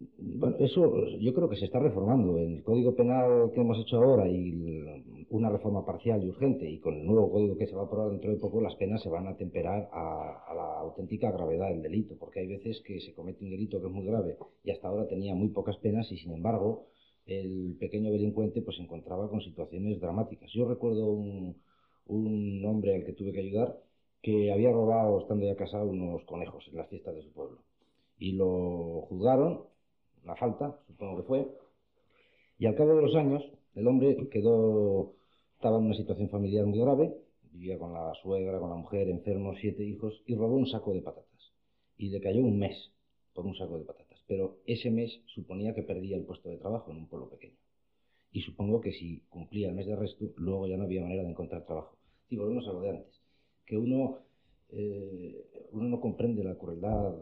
[0.00, 2.38] Bueno, eso yo creo que se está reformando.
[2.38, 6.78] En el Código Penal que hemos hecho ahora y una reforma parcial y urgente y
[6.78, 9.08] con el nuevo código que se va a aprobar dentro de poco, las penas se
[9.08, 13.12] van a temperar a, a la auténtica gravedad del delito, porque hay veces que se
[13.12, 16.16] comete un delito que es muy grave y hasta ahora tenía muy pocas penas y
[16.16, 16.86] sin embargo
[17.26, 20.50] el pequeño delincuente pues se encontraba con situaciones dramáticas.
[20.52, 21.56] Yo recuerdo un,
[22.06, 23.76] un hombre al que tuve que ayudar
[24.22, 27.58] que había robado, estando ya casado, unos conejos en las fiestas de su pueblo.
[28.18, 29.60] Y lo juzgaron,
[30.28, 31.48] una falta, supongo que fue,
[32.58, 33.42] y al cabo de los años
[33.74, 35.14] el hombre quedó,
[35.54, 37.16] estaba en una situación familiar muy grave,
[37.50, 41.00] vivía con la suegra, con la mujer, enfermo, siete hijos, y robó un saco de
[41.00, 41.52] patatas.
[41.96, 42.92] Y le cayó un mes
[43.32, 44.18] por un saco de patatas.
[44.26, 47.56] Pero ese mes suponía que perdía el puesto de trabajo en un pueblo pequeño.
[48.30, 51.30] y supongo que si cumplía el mes de resto, luego ya no había manera de
[51.30, 51.96] encontrar trabajo.
[52.28, 53.20] Y volvemos a lo de antes,
[53.64, 54.18] que uno,
[54.68, 57.14] eh, uno no comprende la crueldad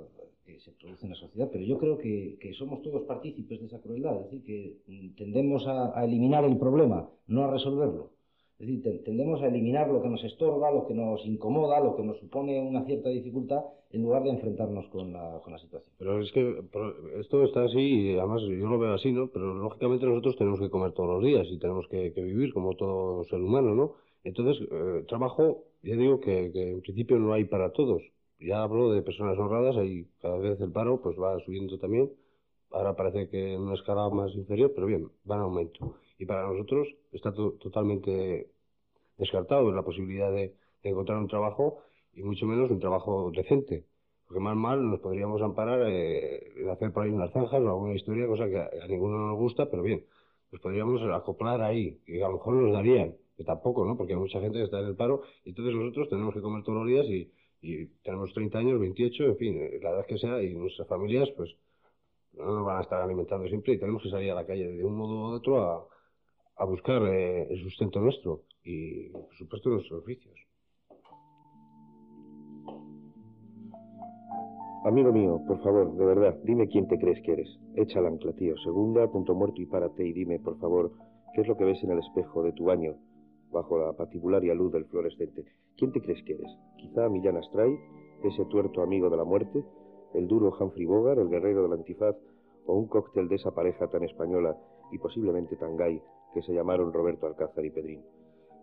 [0.47, 3.67] que se produce en la sociedad, pero yo creo que, que somos todos partícipes de
[3.67, 8.13] esa crueldad, es decir, que mm, tendemos a, eliminar el problema, no a resolverlo.
[8.59, 11.97] Es decir, te- tendemos a eliminar lo que nos estorba, lo que nos incomoda, lo
[11.97, 15.95] que nos supone una cierta dificultad, en lugar de enfrentarnos con la, con la situación.
[15.99, 16.63] Pero es que
[17.21, 17.81] esto está así
[18.13, 19.29] y además yo lo veo así, ¿no?
[19.29, 23.25] Pero lógicamente nosotros tenemos que comer todos los días y tenemos que, vivir como todo
[23.25, 23.93] ser humano, ¿no?
[24.25, 28.03] Entonces, eh, trabajo, ya digo que en principio no hay para todos.
[28.39, 32.11] Ya hablo de personas honradas, ahí cada vez el paro pues va subiendo también.
[32.71, 35.97] Ahora parece que en una escala más inferior, pero bien, va en aumento.
[36.19, 38.51] Y para nosotros está to- totalmente
[39.19, 41.81] descartado la posibilidad de, encontrar un trabajo
[42.15, 43.85] y mucho menos un trabajo decente.
[44.27, 47.95] Porque más mal nos podríamos amparar eh, en hacer por ahí unas zanjas o alguna
[47.95, 50.05] historia, cosa que a, a ninguno nos gusta, pero bien,
[50.53, 53.97] nos podríamos acoplar ahí, y a lo mejor nos darían, que tampoco, ¿no?
[53.97, 56.63] Porque hay mucha gente que está en el paro, y entonces nosotros tenemos que comer
[56.65, 57.31] todos los días y,
[57.67, 61.29] y tenemos 30 años, 28, en fin, eh, la edad que sea, y nuestras familias,
[61.37, 61.51] pues,
[62.35, 64.85] no nos van a estar alimentando siempre y tenemos que salir a la calle de
[64.85, 65.87] un modo u otro a,
[66.57, 70.35] a buscar eh, el sustento nuestro y, por supuesto, nuestros oficios.
[74.85, 77.49] Amigo mío, por favor, de verdad, dime quién te crees que eres.
[77.75, 78.57] Echa el ancla, tío.
[78.59, 80.93] Segunda, punto muerto y párate y dime, por favor,
[81.35, 82.95] qué es lo que ves en el espejo de tu baño,
[83.51, 85.45] bajo la patibularia luz del fluorescente.
[85.77, 86.51] ¿Quién te crees que eres?
[86.79, 87.79] Quizá Millán Astray,
[88.25, 89.65] ese tuerto amigo de la muerte,
[90.15, 92.17] el duro Humphrey Bogart, el guerrero del antifaz,
[92.67, 94.57] o un cóctel de esa pareja tan española
[94.91, 96.03] y posiblemente tan gay
[96.35, 98.03] que se llamaron Roberto Alcázar y Pedrín.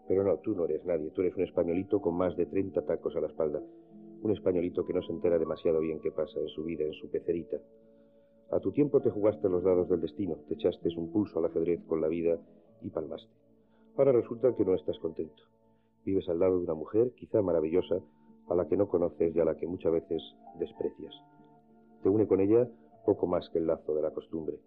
[0.07, 3.15] Pero no, tú no eres nadie, tú eres un españolito con más de 30 tacos
[3.15, 3.61] a la espalda.
[4.21, 7.09] Un españolito que no se entera demasiado bien qué pasa en su vida, en su
[7.09, 7.57] pecerita.
[8.51, 11.81] A tu tiempo te jugaste los dados del destino, te echaste un pulso al ajedrez
[11.87, 12.37] con la vida
[12.81, 13.31] y palmaste.
[13.95, 15.43] Ahora resulta que no estás contento.
[16.03, 17.99] Vives al lado de una mujer, quizá maravillosa,
[18.49, 20.21] a la que no conoces y a la que muchas veces
[20.57, 21.13] desprecias.
[22.01, 22.67] Te une con ella
[23.05, 24.57] poco más que el lazo de la costumbre.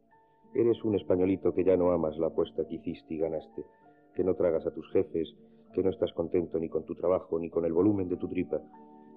[0.55, 3.65] Eres un españolito que ya no amas la apuesta que hiciste y ganaste,
[4.15, 5.35] que no tragas a tus jefes,
[5.75, 8.61] que no estás contento ni con tu trabajo ni con el volumen de tu tripa.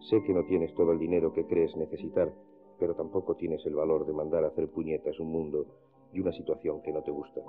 [0.10, 2.34] Sé que no tienes todo el dinero que crees necesitar,
[2.80, 5.68] pero tampoco tienes el valor de mandar a hacer puñetas un mundo
[6.12, 7.42] y una situación que no te gusta.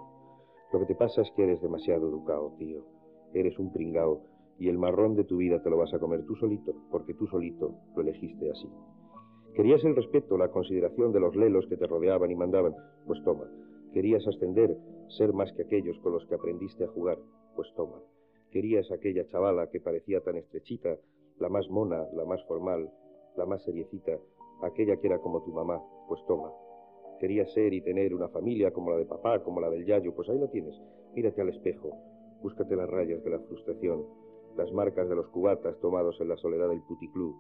[0.73, 2.85] Lo que te pasa es que eres demasiado educado, tío.
[3.35, 4.23] Eres un pringao
[4.59, 7.27] y el marrón de tu vida te lo vas a comer tú solito, porque tú
[7.27, 8.69] solito lo elegiste así.
[9.55, 12.75] Querías el respeto, la consideración de los lelos que te rodeaban y mandaban,
[13.07, 13.51] pues toma.
[13.93, 14.77] Querías ascender,
[15.09, 17.19] ser más que aquellos con los que aprendiste a jugar,
[17.57, 18.01] pues toma.
[18.51, 20.97] Querías aquella chavala que parecía tan estrechita,
[21.39, 22.91] la más mona, la más formal,
[23.37, 24.13] la más seriecita,
[24.63, 26.53] aquella que era como tu mamá, pues toma.
[27.21, 30.29] Querías ser y tener una familia como la de papá, como la del Yayo, pues
[30.31, 30.75] ahí la tienes.
[31.15, 31.91] Mírate al espejo,
[32.43, 34.07] búscate las rayas de la frustración,
[34.57, 37.37] las marcas de los cubatas tomados en la soledad del puticlub,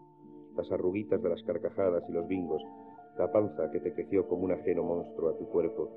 [0.54, 2.62] las arruguitas de las carcajadas y los bingos,
[3.18, 5.88] la panza que te creció como un ajeno monstruo a tu cuerpo.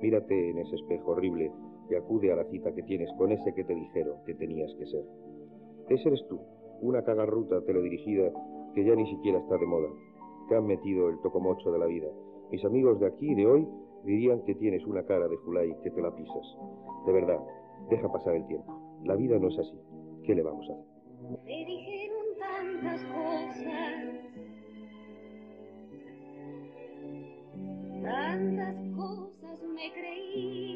[0.00, 1.52] Mírate en ese espejo horrible
[1.90, 4.86] y acude a la cita que tienes con ese que te dijeron que tenías que
[4.86, 5.04] ser.
[5.90, 6.40] Ese eres tú,
[6.80, 8.32] una cagarruta teledirigida
[8.74, 9.88] que ya ni siquiera está de moda.
[10.48, 12.08] Te han metido el tocomocho de la vida.
[12.50, 13.68] Mis amigos de aquí y de hoy
[14.04, 16.56] dirían que tienes una cara de Fulay que te la pisas.
[17.06, 17.40] De verdad,
[17.90, 18.72] deja pasar el tiempo.
[19.04, 19.78] La vida no es así.
[20.24, 20.84] ¿Qué le vamos a hacer?
[21.44, 24.04] Me dijeron tantas cosas,
[28.02, 30.75] tantas cosas me creí.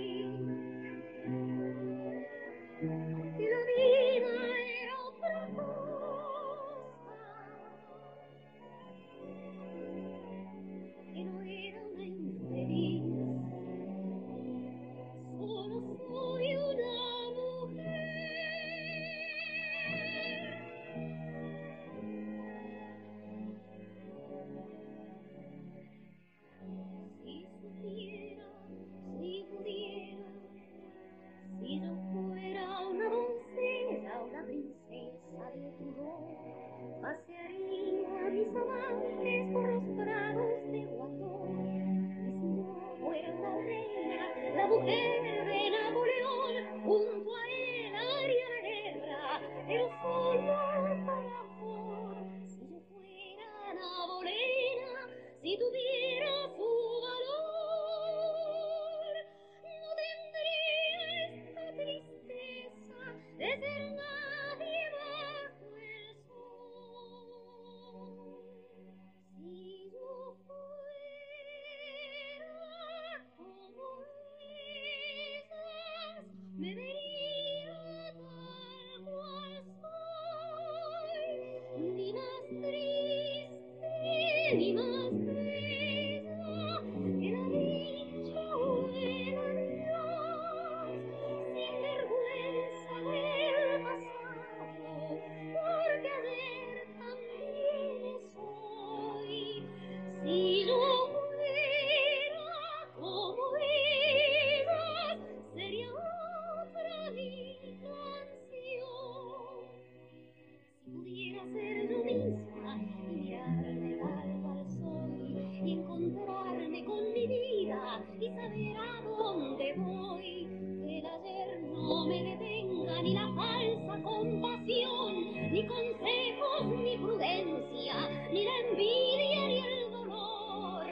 [118.35, 120.47] Saber a dónde voy,
[120.87, 127.95] que el ayer no me detenga ni la falsa compasión, ni consejos, ni prudencia,
[128.33, 130.87] ni la envidia, ni el dolor,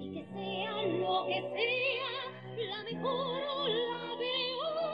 [0.00, 2.12] y que sea lo que sea,
[2.68, 4.92] la mejor o la peor.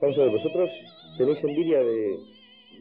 [0.00, 0.70] Vamos a ver, vosotros
[1.16, 2.18] tenéis envidia de,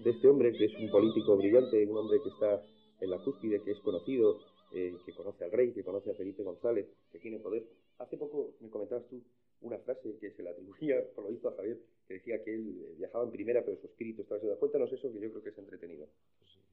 [0.04, 2.62] de este hombre que es un político brillante, un hombre que está
[3.02, 4.40] en la cúspide, que es conocido,
[4.74, 7.64] eh, que conoce al rey, que conoce a Felipe González, que tiene poder.
[8.00, 9.22] Hace poco me comentabas tú
[9.62, 12.82] una frase que se le atribuía, por lo visto, a Javier, que decía que él
[12.84, 14.60] eh, viajaba en primera, pero su espíritu estaba en segunda.
[14.60, 16.08] Cuéntanos eso, que yo creo que es entretenido.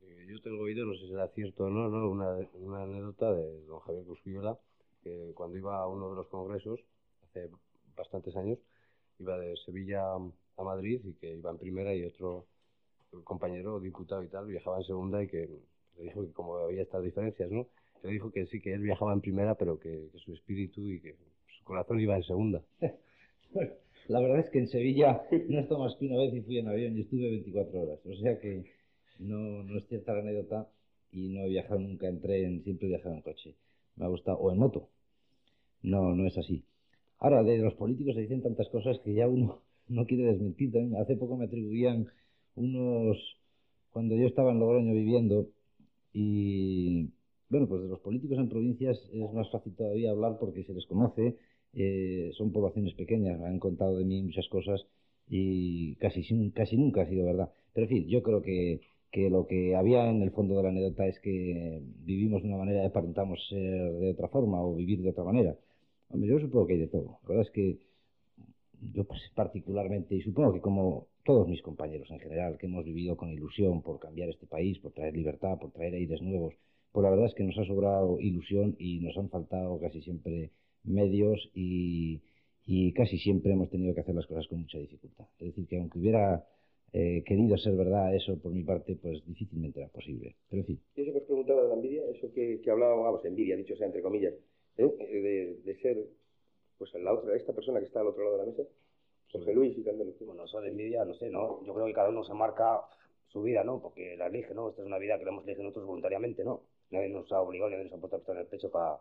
[0.03, 2.11] Eh, Yo tengo oído, no sé si será cierto o no, ¿no?
[2.11, 4.59] Una, una anécdota de don Javier Cusquillola,
[5.03, 6.81] que cuando iba a uno de los congresos,
[7.25, 7.51] hace
[7.97, 8.59] bastantes años,
[9.19, 12.47] iba de Sevilla a Madrid y que iba en primera y otro
[13.25, 15.49] compañero, diputado y tal, viajaba en segunda y que
[15.97, 17.67] le dijo que como había estas diferencias, ¿no?
[18.03, 21.01] Le dijo que sí, que él viajaba en primera, pero que, que su espíritu y
[21.01, 21.17] que
[21.59, 22.63] su corazón iba en segunda.
[24.09, 26.59] La verdad es que en Sevilla no he estado más que una vez y fui
[26.59, 28.01] en avión y estuve 24 horas.
[28.07, 28.65] O sea que
[29.19, 30.69] no, no es cierta la anécdota
[31.13, 33.55] y no he viajado nunca en tren, siempre he viajado en coche.
[33.97, 34.89] Me ha gustado, o en moto.
[35.83, 36.65] No, no es así.
[37.19, 40.73] Ahora, de los políticos se dicen tantas cosas que ya uno no quiere desmentir.
[40.73, 42.09] También hace poco me atribuían
[42.57, 43.19] unos,
[43.93, 45.49] cuando yo estaba en Logroño viviendo,
[46.13, 47.11] y
[47.51, 50.87] bueno, pues de los políticos en provincias es más fácil todavía hablar porque se les
[50.87, 51.37] conoce,
[51.75, 54.87] eh, son poblaciones pequeñas, me han contado de mí muchas cosas
[55.29, 57.51] y casi, casi nunca ha sido verdad.
[57.75, 60.69] Pero en fin, yo creo que, que lo que había en el fondo de la
[60.71, 65.03] anécdota es que vivimos de una manera y aparentamos ser de otra forma o vivir
[65.03, 65.57] de otra manera.
[66.09, 67.19] Hombre, yo supongo que hay de todo.
[67.23, 67.79] La verdad es que
[68.95, 73.17] yo pues, particularmente, y supongo que como todos mis compañeros en general, que hemos vivido
[73.17, 76.55] con ilusión por cambiar este país, por traer libertad, por traer aires nuevos,
[76.93, 80.51] pues la verdad es que nos ha sobrado ilusión y nos han faltado casi siempre
[80.85, 82.21] medios y,
[82.67, 85.27] y casi siempre hemos tenido que hacer las cosas con mucha dificultad.
[85.39, 86.45] Es decir, que aunque hubiera
[86.93, 90.37] eh, querido ser verdad eso por mi parte, pues difícilmente era posible.
[90.49, 92.97] Pero en fin, Y eso que os preguntaba de la envidia, eso que, que hablaba,
[92.97, 94.35] vamos, envidia, dicho sea entre comillas,
[94.77, 94.91] ¿eh?
[94.99, 95.97] Eh, de, de ser,
[96.79, 98.63] pues la otra, esta persona que está al otro lado de la mesa,
[99.33, 100.13] Jorge Luis y Candelo.
[100.21, 101.65] Bueno, eso de envidia, no sé, ¿no?
[101.65, 102.81] Yo creo que cada uno se marca
[103.29, 103.81] su vida, ¿no?
[103.81, 104.71] Porque la elige, ¿no?
[104.71, 106.63] Esta es una vida que la hemos elegido nosotros voluntariamente, ¿no?
[106.91, 109.01] Nadie nos ha obligado, nadie nos ha puesto la pistola en el pecho para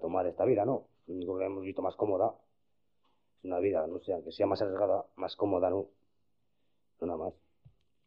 [0.00, 0.88] tomar esta vida, ¿no?
[1.06, 2.34] Lo hemos visto más cómoda
[3.38, 5.86] es una vida, no sé, aunque sea más arriesgada, más cómoda, ¿no?
[7.00, 7.34] No nada más.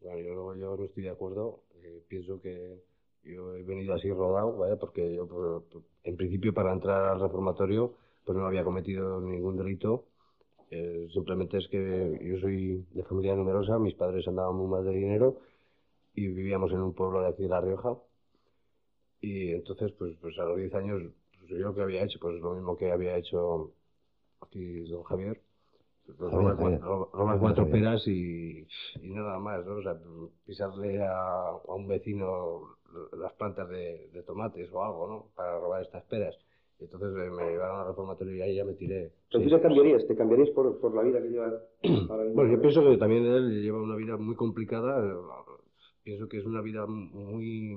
[0.02, 1.62] Bueno, yo, yo no estoy de acuerdo.
[1.84, 2.84] eh, pienso que
[3.24, 4.76] yo he venido así rodado, ¿vale?
[4.78, 7.96] Porque yo, por- por- en principio, para entrar al reformatorio,
[8.26, 10.06] pues no había cometido ningún delito.
[10.72, 14.92] Eh, simplemente es que yo soy de familia numerosa, mis padres andaban muy mal de
[14.94, 15.38] dinero
[16.16, 17.98] y vivíamos en un pueblo de aquí de La Rioja.
[19.22, 21.02] Y entonces, pues, pues a los 10 años,
[21.40, 23.72] pues, yo lo que había hecho, pues lo mismo que había hecho
[24.42, 25.42] aquí don Javier.
[26.18, 26.80] Pues, Javier,
[27.40, 28.66] cuatro peras y,
[29.02, 29.76] y nada más, ¿no?
[29.76, 29.96] O sea,
[30.46, 32.78] pisarle a, a un vecino
[33.18, 35.26] las plantas de, de tomates o algo, ¿no?
[35.36, 36.36] Para robar estas peras.
[36.80, 39.12] Y entonces eh, me llevaron al reformatorio y ahí ya me tiré.
[39.30, 39.50] Pero Sí.
[39.50, 41.54] tú te cambiarías, te cambiarías por, por la vida que llevas
[42.10, 42.36] ahora mismo.
[42.36, 45.16] Bueno, yo pienso que también él lleva una vida muy complicada.
[46.04, 47.76] Pienso que es una vida muy,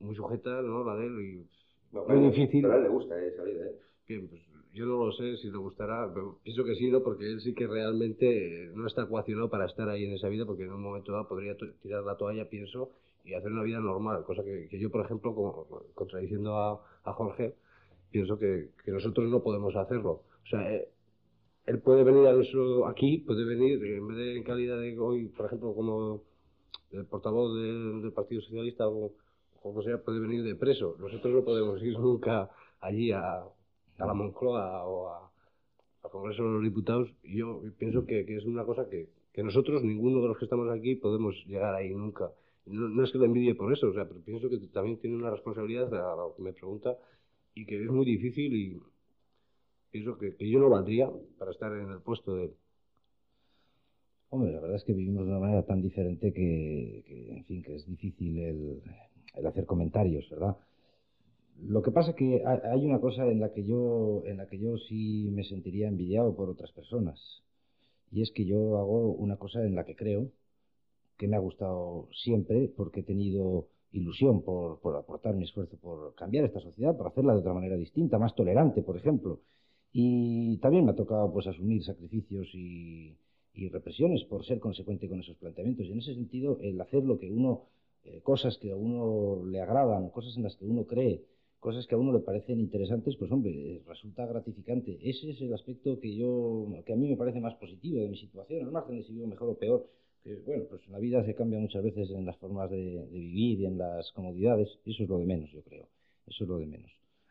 [0.00, 0.84] muy sujeta, ¿no?
[0.84, 1.46] La de él y
[1.94, 2.62] No, muy pero- difícil.
[2.62, 3.76] Pero a él le gusta esa vida, ¿eh?
[4.08, 4.42] Bien, pues
[4.72, 7.02] yo no lo sé si le gustará, pero pienso que sí, ¿no?
[7.02, 10.46] Porque él sí que realmente eh, no está ecuacionado para estar ahí en esa vida,
[10.46, 12.90] porque en un momento dado podría tirar la toalla, pienso,
[13.24, 17.12] y hacer una vida normal, cosa que, que yo, por ejemplo, como, contradiciendo a, a
[17.12, 17.54] Jorge,
[18.10, 20.22] pienso que, que nosotros no podemos hacerlo.
[20.44, 20.88] O sea, eh,
[21.66, 25.26] él puede venir a nuestro, aquí, puede venir, en vez de en calidad de hoy,
[25.28, 26.22] por ejemplo, como
[26.92, 29.12] el portavoz del, del Partido Socialista o
[29.62, 30.96] como sea, puede venir de preso.
[30.98, 32.50] Nosotros no podemos ir nunca
[32.80, 33.44] allí a,
[33.98, 35.30] la Moncloa o a,
[36.04, 37.12] al Congreso de los Diputados.
[37.24, 39.08] Yo pienso que, es una cosa que,
[39.42, 42.30] nosotros, ninguno de los que estamos aquí, podemos llegar ahí nunca.
[42.66, 45.30] No, es que lo envidie por eso, o sea, pero pienso que también tiene una
[45.30, 46.98] responsabilidad a lo que me pregunta
[47.54, 48.80] y que es muy difícil y
[49.90, 52.54] pienso que, yo no valdría para estar en el puesto de él.
[54.30, 57.76] Hombre, la verdad es que vivimos de una manera tan diferente que, en fin, que
[57.76, 58.82] es difícil el,
[59.38, 60.56] el hacer comentarios, ¿verdad?
[61.60, 64.46] Lo que pasa es que ha- hay una cosa en la que yo, en la
[64.46, 67.42] que yo sí me sentiría envidiado por otras personas.
[68.12, 70.30] Y es que yo hago una cosa en la que creo,
[71.18, 76.14] que me ha gustado siempre, porque he tenido ilusión por, por aportar mi esfuerzo por
[76.16, 79.40] cambiar esta sociedad, por hacerla de otra manera distinta, más tolerante, por ejemplo.
[79.92, 83.16] Y también me ha tocado pues asumir sacrificios y,
[83.54, 85.86] y represiones por ser consecuente con esos planteamientos.
[85.86, 87.64] Y en ese sentido, el hacer lo que uno,
[88.08, 91.24] eh, cosas que a uno le agradan, cosas en las que uno cree,
[91.60, 94.98] cosas que a uno le parecen interesantes, pues hombre, eh, resulta gratificante.
[95.02, 98.16] Ese es el aspecto que yo, que a mí me parece más positivo de mi
[98.16, 99.88] situación, al margen de si vivo mejor o peor.
[100.22, 103.60] Que, bueno, pues la vida se cambia muchas veces en las formas de, de vivir
[103.60, 104.68] y en las comodidades.
[104.84, 105.88] Eso es lo de menos, yo creo.
[106.26, 106.90] Eso es lo de menos.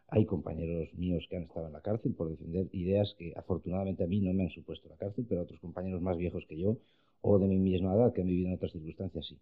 [0.10, 4.08] Hay compañeros míos que han estado en la cárcel por defender ideas que afortunadamente a
[4.08, 6.78] mí no me han supuesto la cárcel, pero otros compañeros más viejos que yo
[7.22, 9.38] o de mi misma edad que han vivido en otras circunstancias, sí.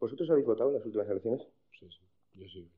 [0.00, 1.46] ¿Vosotros habéis votado en las últimas elecciones?
[1.78, 2.68] Sí, sí, yo sí.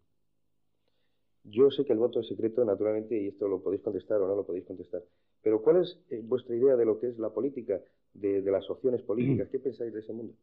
[1.45, 4.37] Yo sé que el voto es secreto, naturalmente, y esto lo podéis contestar o no
[4.37, 5.03] lo podéis contestar.
[5.43, 7.81] Pero ¿cuál es eh, vuestra idea de lo que es la política,
[8.13, 9.49] de, de las opciones políticas?
[9.53, 10.35] ¿Qué pensáis de ese mundo?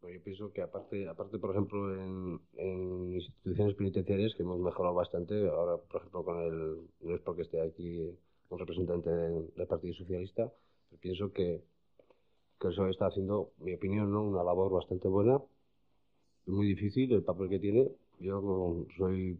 [0.00, 4.94] Pues yo pienso que aparte, aparte por ejemplo, en, en instituciones penitenciarias que hemos mejorado
[4.94, 8.14] bastante, ahora, por ejemplo, con el, no es porque esté aquí
[8.50, 10.52] un representante del, del Partido Socialista,
[10.90, 11.64] pero pienso que,
[12.60, 14.24] que eso está haciendo, mi opinión, ¿no?
[14.24, 15.40] una labor bastante buena,
[16.46, 17.88] muy difícil el papel que tiene.
[18.20, 19.38] Yo como soy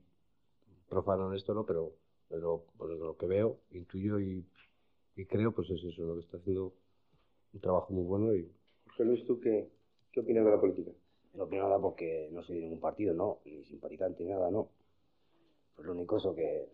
[0.88, 1.64] profano en esto, ¿no?
[1.64, 1.92] Pero,
[2.28, 4.44] pero por lo que veo, intuyo y,
[5.16, 6.72] y creo, pues es eso, lo que está haciendo
[7.52, 8.50] un trabajo muy bueno y
[8.88, 9.68] José Luis, ¿tú qué,
[10.12, 10.90] qué opinas de la política?
[11.34, 13.38] No opino nada porque no soy de ningún partido, ¿no?
[13.44, 14.68] Ni simpatizante ni nada, ¿no?
[15.74, 16.68] Pues lo único eso que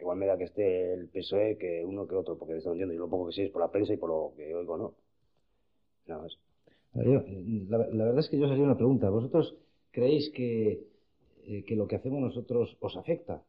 [0.00, 3.00] igual me da que esté el PSOE que uno que otro, porque estoy entiendo, yo
[3.00, 4.94] lo poco que sé es por la prensa y por lo que oigo, ¿no?
[6.06, 6.38] Nada más.
[6.94, 9.10] La verdad es que yo os haría una pregunta.
[9.10, 9.54] ¿Vosotros
[9.90, 10.86] creéis que,
[11.44, 13.42] eh, que lo que hacemos nosotros os afecta?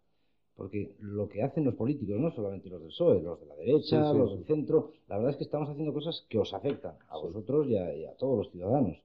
[0.56, 4.00] Porque lo que hacen los políticos, no solamente los del PSOE, los de la derecha,
[4.02, 6.96] Sí, sí, los del centro, la verdad es que estamos haciendo cosas que os afectan
[7.08, 8.98] a vosotros y a, y a todos los ciudadanos.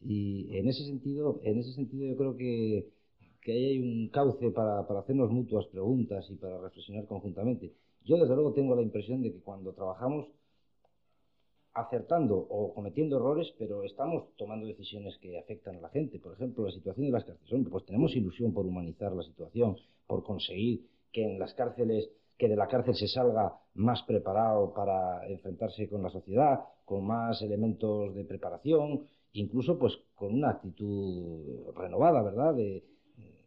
[0.00, 2.88] Y en ese sentido, en ese sentido yo creo que,
[3.42, 7.72] que ahí hay un cauce para, para hacernos mutuas preguntas y para reflexionar conjuntamente.
[8.04, 10.28] Yo desde luego tengo la impresión de que cuando trabajamos
[11.76, 16.18] acertando o cometiendo errores, pero estamos tomando decisiones que afectan a la gente.
[16.18, 17.52] Por ejemplo, la situación de las cárceles.
[17.52, 22.48] Hombre, pues tenemos ilusión por humanizar la situación, por conseguir que en las cárceles, que
[22.48, 28.14] de la cárcel se salga más preparado para enfrentarse con la sociedad, con más elementos
[28.14, 29.02] de preparación,
[29.32, 32.54] incluso pues con una actitud renovada, ¿verdad?
[32.54, 32.84] De,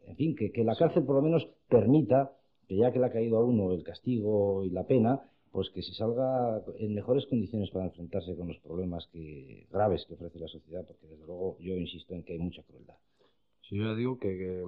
[0.05, 2.31] en fin, que, que la cárcel por lo menos permita
[2.67, 5.19] que ya que le ha caído a uno el castigo y la pena,
[5.51, 10.13] pues que se salga en mejores condiciones para enfrentarse con los problemas que, graves que
[10.13, 12.95] ofrece la sociedad, porque desde luego yo insisto en que hay mucha crueldad.
[13.67, 14.63] Sí, yo digo que, que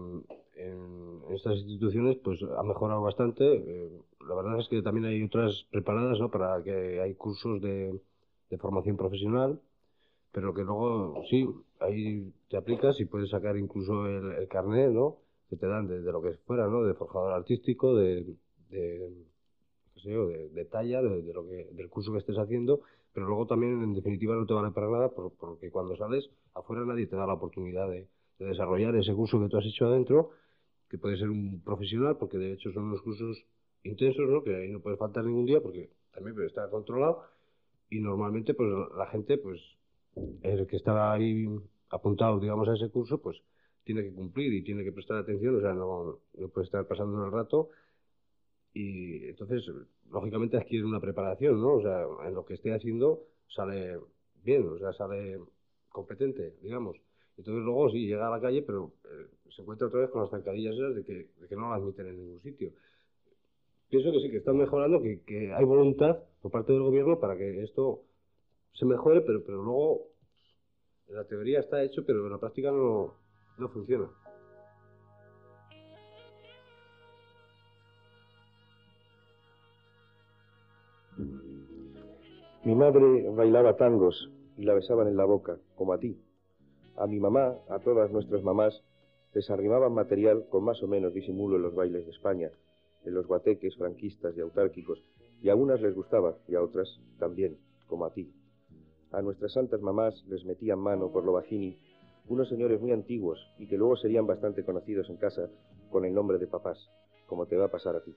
[0.56, 3.44] en estas instituciones pues ha mejorado bastante.
[3.46, 3.90] Eh,
[4.28, 6.30] la verdad es que también hay otras preparadas, ¿no?
[6.30, 8.00] Para que hay cursos de,
[8.50, 9.60] de formación profesional,
[10.32, 11.48] pero que luego sí,
[11.80, 15.18] ahí te aplicas y puedes sacar incluso el, el carnet, ¿no?
[15.50, 16.84] Que te dan de, de lo que fuera, ¿no?
[16.84, 18.36] De forjador artístico, de,
[18.70, 19.31] de
[20.02, 22.82] sé yo, de, de talla, de, de lo que, del curso que estés haciendo,
[23.14, 26.30] pero luego también en definitiva no te van a pagar nada por- porque cuando sales
[26.54, 28.08] afuera nadie te da la oportunidad de,
[28.40, 30.32] de desarrollar ese curso que tú has hecho adentro,
[30.90, 33.44] que puede ser un profesional, porque de hecho son unos cursos
[33.84, 34.44] intensos, ¿no?
[34.44, 37.24] Que ahí no puedes faltar ningún día porque también estar controlado
[37.90, 39.62] y normalmente pues la gente pues
[40.44, 41.46] el que está ahí
[41.90, 43.38] apuntado digamos a ese curso pues
[43.84, 47.26] tiene que cumplir y tiene que prestar atención, o sea, no, no puede estar pasando
[47.26, 47.70] el rato
[48.74, 49.66] y entonces
[50.10, 51.76] lógicamente adquiere una preparación, ¿no?
[51.76, 54.00] O sea, en lo que esté haciendo sale
[54.44, 55.40] bien, o sea, sale
[55.90, 56.98] competente, digamos.
[57.38, 60.32] Entonces luego sí, llega a la calle, pero eh, se encuentra otra vez con las
[60.32, 62.72] zancadillas de que, de que no la admiten en ningún sitio.
[63.90, 67.38] Pienso que sí, que están mejorando, que, que hay voluntad por parte del gobierno para
[67.38, 68.04] que esto
[68.74, 70.08] se mejore, pero, pero luego
[71.10, 73.16] en la teoría está hecho, pero en la práctica no,
[73.58, 74.10] no funciona.
[82.64, 86.16] Mi madre bailaba tangos y la besaban en la boca, como a ti.
[86.96, 88.84] A mi mamá, a todas nuestras mamás,
[89.34, 92.52] les arrimaban material con más o menos disimulo en los bailes de España,
[93.04, 95.02] en los guateques franquistas y autárquicos,
[95.42, 97.58] y a unas les gustaba y a otras también,
[97.88, 98.32] como a ti.
[99.12, 101.80] A nuestras santas mamás les metían mano por lo bajini
[102.28, 105.50] unos señores muy antiguos y que luego serían bastante conocidos en casa
[105.90, 106.78] con el nombre de papás,
[107.26, 108.16] como te va a pasar a ti.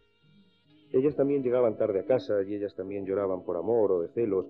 [0.95, 4.47] Ellas también llegaban tarde a casa y ellas también lloraban por amor o de celos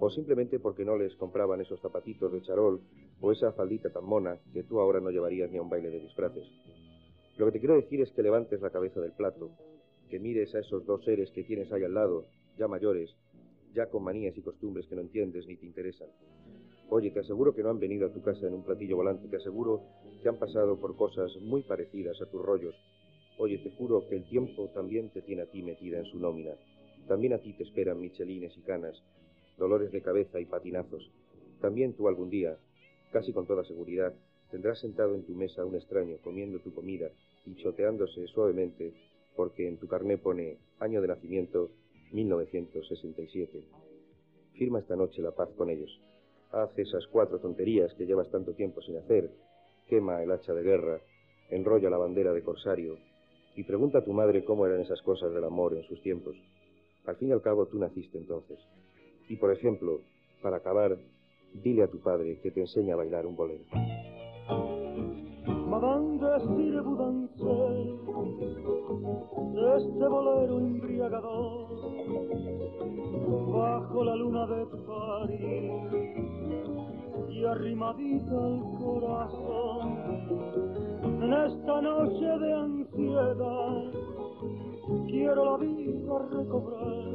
[0.00, 2.80] o simplemente porque no les compraban esos zapatitos de charol
[3.20, 6.00] o esa faldita tan mona que tú ahora no llevarías ni a un baile de
[6.00, 6.42] disfraces.
[7.36, 9.52] Lo que te quiero decir es que levantes la cabeza del plato,
[10.10, 12.26] que mires a esos dos seres que tienes ahí al lado,
[12.58, 13.14] ya mayores,
[13.72, 16.08] ya con manías y costumbres que no entiendes ni te interesan.
[16.90, 19.36] Oye, te aseguro que no han venido a tu casa en un platillo volante, te
[19.36, 19.80] aseguro
[20.20, 22.74] que han pasado por cosas muy parecidas a tus rollos.
[23.36, 26.52] Oye, te juro que el tiempo también te tiene a ti metida en su nómina.
[27.08, 29.02] También a ti te esperan michelines y canas,
[29.58, 31.10] dolores de cabeza y patinazos.
[31.60, 32.56] También tú algún día,
[33.10, 34.14] casi con toda seguridad,
[34.52, 37.10] tendrás sentado en tu mesa a un extraño comiendo tu comida
[37.44, 38.92] y choteándose suavemente
[39.34, 41.70] porque en tu carné pone año de nacimiento
[42.12, 43.64] 1967.
[44.52, 45.90] Firma esta noche la paz con ellos.
[46.52, 49.28] Haz esas cuatro tonterías que llevas tanto tiempo sin hacer.
[49.88, 51.00] Quema el hacha de guerra,
[51.50, 52.96] enrolla la bandera de corsario
[53.56, 56.36] y pregunta a tu madre cómo eran esas cosas del amor en sus tiempos.
[57.06, 58.58] Al fin y al cabo tú naciste entonces.
[59.28, 60.00] Y por ejemplo,
[60.42, 60.96] para acabar,
[61.62, 63.64] dile a tu padre que te enseña a bailar un bolero.
[65.46, 66.18] Madame
[66.82, 67.98] Budancel,
[69.76, 71.68] este bolero embriagador,
[73.52, 76.24] bajo la luna de París
[77.28, 79.98] y arrimadita al corazón,
[81.22, 83.92] en esta noche de ansiedad,
[85.06, 87.14] quiero la vida recobrar.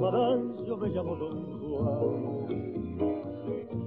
[0.00, 2.80] Madame, yo me llamo Don Juan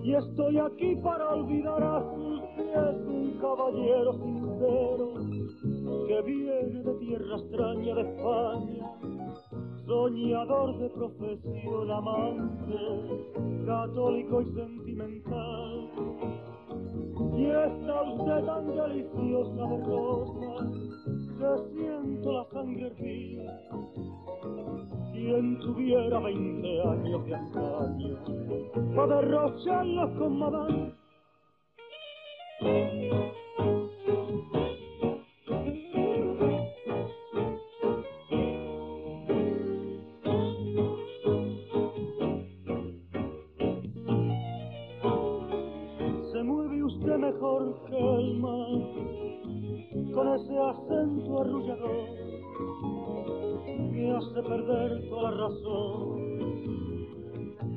[0.04, 5.14] y estoy aquí para olvidar a sus pies un caballero sincero
[6.08, 8.92] que viene de tierra extraña de España,
[9.86, 12.76] soñador de profesión, amante,
[13.66, 15.90] católico y sentimental.
[17.36, 20.54] Y está usted tan deliciosa de rosa
[21.38, 23.42] que siento la sangre hervir.
[25.12, 28.18] Quien tuviera 20 años de antaño,
[28.96, 30.94] para derrocharlos con madame.
[47.44, 48.00] Mejor que
[48.40, 48.70] mar,
[50.14, 52.08] con ese acento arrullador
[53.92, 56.34] me hace perder toda la razón.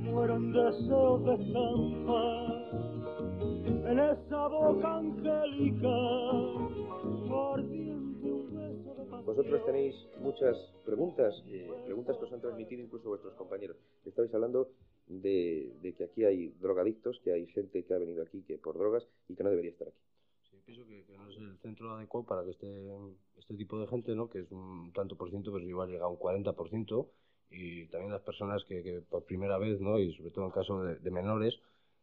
[0.04, 2.70] Muero en deseo de estampar
[3.90, 5.96] en esa boca angélica.
[9.24, 13.76] Vosotros tenéis muchas preguntas, eh, preguntas que os han transmitido incluso vuestros compañeros.
[14.04, 14.68] Estabais hablando
[15.08, 19.06] de, que aquí hay drogadictos, que hay gente que ha venido aquí que por drogas
[19.28, 19.98] y que no debería estar aquí.
[20.50, 22.66] Sí, pienso que, no es el centro adecuado para que este,
[23.38, 24.28] este tipo de gente, ¿no?
[24.28, 27.06] que es un tanto por ciento, pues igual llega a un 40%,
[27.50, 29.98] y también las personas que, por primera vez, ¿no?
[30.00, 31.54] y sobre todo en caso de, menores,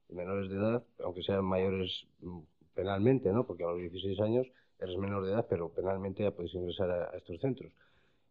[0.08, 2.40] de menores de edad, aunque sean mayores mm,
[2.74, 3.46] penalmente, ¿no?
[3.46, 4.48] porque a los 16 años
[4.80, 7.72] eres menor de edad, pero penalmente ya puedes ingresar a, a estos centros.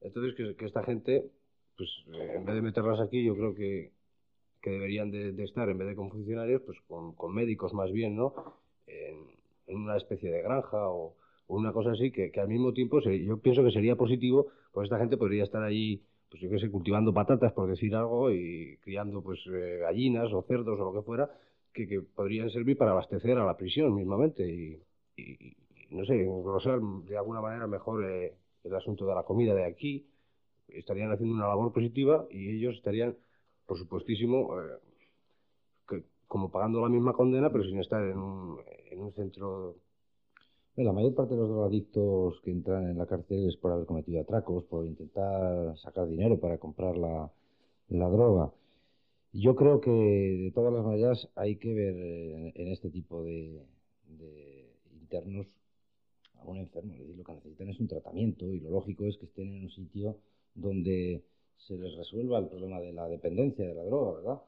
[0.01, 1.31] Entonces, que, que esta gente,
[1.77, 3.93] pues eh, en vez de meterlas aquí, yo creo que,
[4.63, 8.17] que deberían de, de estar, en vez de con funcionarios, pues con, médicos más bien,
[8.17, 8.35] ¿no?
[8.87, 9.17] En,
[9.69, 11.15] una especie de granja o,
[11.49, 14.99] una cosa así, que, al mismo tiempo se- yo pienso que sería positivo, pues esta
[14.99, 19.23] gente podría estar allí, pues yo qué sé, cultivando patatas, por decir algo, y criando
[19.23, 21.31] pues eh, gallinas o cerdos o lo que fuera,
[21.73, 24.81] que, que podrían servir para abastecer a la prisión mismamente y,
[25.17, 25.57] y- y,
[25.95, 28.35] no sé, engrosar de alguna manera mejor eh,
[28.65, 30.07] el asunto de la comida de aquí,
[30.69, 33.17] estarían haciendo una labor positiva y ellos estarían,
[33.67, 34.79] por supuestísimo, eh,
[35.89, 38.59] que- como pagando la misma condena, pero sin estar en un,
[38.91, 39.77] en un centro
[40.77, 44.21] La mayor parte de los drogadictos que entran en la cárcel es por haber cometido
[44.23, 47.31] atracos, por intentar sacar dinero para comprar la,
[47.89, 48.53] la droga.
[49.33, 53.63] Yo creo que de todas las maneras hay que ver en, en este tipo de,
[54.09, 55.47] de internos
[56.41, 56.95] a un enfermo.
[57.17, 60.19] Lo que necesitan es un tratamiento y lo lógico es que estén en un sitio
[60.55, 61.25] donde
[61.67, 64.43] se les resuelva el problema de la dependencia de la droga, ¿verdad?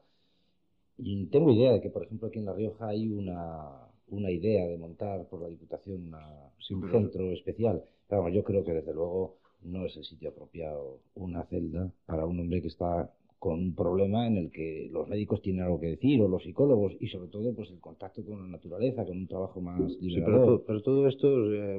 [0.97, 4.65] Y tengo idea de que, por ejemplo, aquí en La Rioja hay una, una idea
[4.67, 7.83] de montar por la Diputación una- Sí, un pero- centro especial.
[8.07, 12.25] Pero vamos, yo creo que desde luego no es el sitio apropiado una celda para
[12.25, 15.87] un hombre que está con un problema en el que los médicos tienen algo que
[15.87, 19.27] decir, o los psicólogos, y sobre todo pues el contacto con la naturaleza, con un
[19.27, 20.45] trabajo más Sí, pero, liberador.
[20.59, 21.77] to- pero todo esto, eh,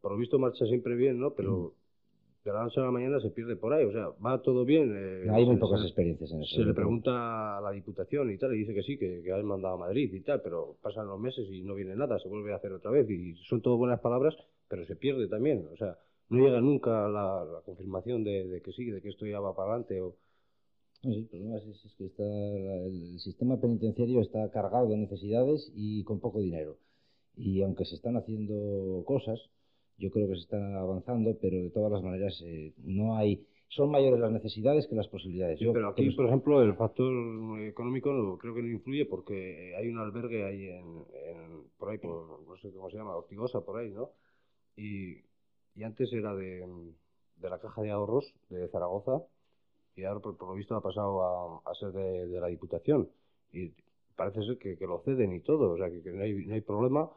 [0.00, 1.32] por lo visto, marcha siempre bien, ¿no?
[1.34, 1.72] Pero
[2.50, 3.84] de la noche a la mañana se pierde por ahí.
[3.84, 4.94] O sea, va todo bien.
[4.96, 6.56] eh, Hay muy pocas experiencias en eso.
[6.56, 9.44] Se le pregunta a la Diputación y tal, y dice que sí, que, que han
[9.44, 12.52] mandado a Madrid y tal, pero pasan los meses y no viene nada, se vuelve
[12.52, 13.08] a hacer otra vez.
[13.10, 14.36] Y son todo buenas palabras,
[14.68, 15.66] pero se pierde también.
[15.72, 19.26] O sea, no llega nunca la, la confirmación de, de que sí, de que esto
[19.26, 20.00] ya va para adelante.
[20.00, 20.14] O...
[21.02, 26.02] Sí, el problema es, es que está, el sistema penitenciario está cargado de necesidades y
[26.04, 26.78] con poco dinero.
[27.36, 29.38] Y aunque se están haciendo cosas,
[29.98, 33.90] yo creo que se están avanzando, pero de todas las maneras eh, no hay son
[33.90, 35.58] mayores las necesidades que las posibilidades.
[35.58, 37.12] Sí, Yo pero aquí, por ejemplo, el factor
[37.60, 41.98] económico no- creo que no influye porque hay un albergue ahí en, en- por ahí,
[41.98, 44.10] por, no sé cómo se llama, Ortigosa, por ahí, ¿no?
[44.76, 45.16] Y,
[45.74, 46.66] y antes era de,
[47.36, 49.22] de la Caja de Ahorros de Zaragoza
[49.96, 53.08] y ahora, por, por lo visto, ha pasado a, a ser de, de la Diputación.
[53.52, 53.72] Y
[54.14, 56.54] parece ser que, que lo ceden y todo, o sea, que, que no, hay, no
[56.54, 57.10] hay problema.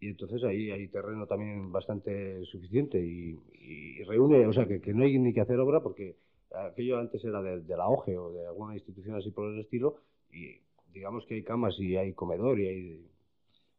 [0.00, 4.94] Y entonces ahí hay terreno también bastante suficiente y, y reúne, o sea, que, que
[4.94, 6.16] no hay ni que hacer obra porque
[6.52, 9.96] aquello antes era de, de la OGE o de alguna institución así por el estilo
[10.32, 10.60] y
[10.92, 13.06] digamos que hay camas y hay comedor y hay...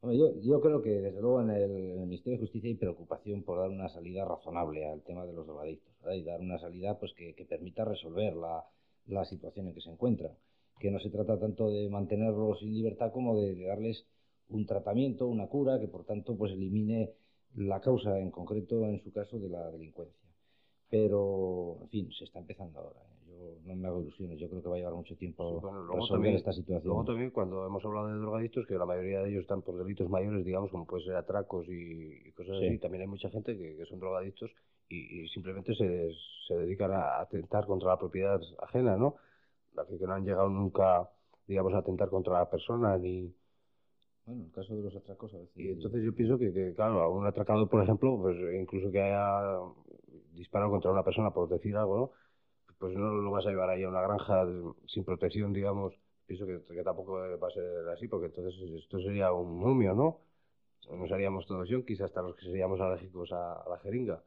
[0.02, 2.76] Hombre, yo, yo creo que desde luego en el, en el Ministerio de Justicia hay
[2.76, 6.16] preocupación por dar una salida razonable al tema de los drogadictos ¿verdad?
[6.16, 8.64] y dar una salida pues que, que permita resolver la,
[9.08, 10.32] la situación en que se encuentran.
[10.80, 14.06] Que no se trata tanto de mantenerlos sin libertad como de, de darles
[14.50, 17.12] un tratamiento, una cura que por tanto pues elimine
[17.56, 20.16] la causa en concreto en su caso de la delincuencia.
[20.90, 23.00] Pero, en fin, se está empezando ahora.
[23.00, 23.58] ¿eh?
[23.64, 24.40] Yo no me hago ilusiones.
[24.40, 26.84] Yo creo que va a llevar mucho tiempo Sí, bueno, resolver también- esta situación.
[26.86, 30.10] Luego también cuando hemos hablado de drogadictos, que la mayoría de ellos están por delitos
[30.10, 32.66] mayores, digamos, como puede ser atracos y, y cosas Sí.
[32.66, 34.50] así, también hay mucha gente que, que son drogadictos
[34.90, 36.10] y, y simplemente se,
[36.48, 39.16] se dedican a atentar contra la propiedad ajena, ¿no?
[39.76, 41.08] La que, que no han llegado nunca,
[41.48, 43.32] digamos, a atentar contra la persona ni...
[44.30, 45.58] Bueno, en el caso de los atracos a veces...
[45.58, 49.02] Y entonces yo pienso que, que, claro, a un atracador, por ejemplo, pues incluso que
[49.02, 49.58] haya
[50.34, 52.12] disparado contra una persona por decir algo, ¿no?
[52.78, 54.46] Pues no lo vas a llevar ahí a una granja
[54.86, 55.96] sin protección, digamos.
[56.28, 58.54] Pienso que, que tampoco va a ser así, porque entonces
[58.84, 60.20] esto sería un momio, ¿no?
[60.96, 64.22] Nos haríamos todos yonkis, hasta los que seríamos alérgicos a, a la jeringa.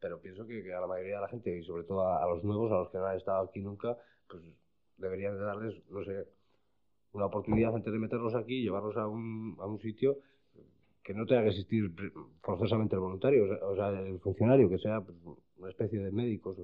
[0.00, 2.28] Pero pienso que, que a la mayoría de la gente, y sobre todo a, a
[2.28, 3.96] los nuevos, a los que no han estado aquí nunca,
[4.28, 4.42] pues
[4.98, 6.28] deberían de darles, no sé,
[7.16, 10.18] una oportunidad antes de meterlos aquí, llevarlos a un, a un sitio
[11.02, 11.90] que no tenga que existir
[12.42, 15.16] forzosamente el voluntario, o sea, el funcionario, que sea pues,
[15.56, 16.58] una especie de médicos.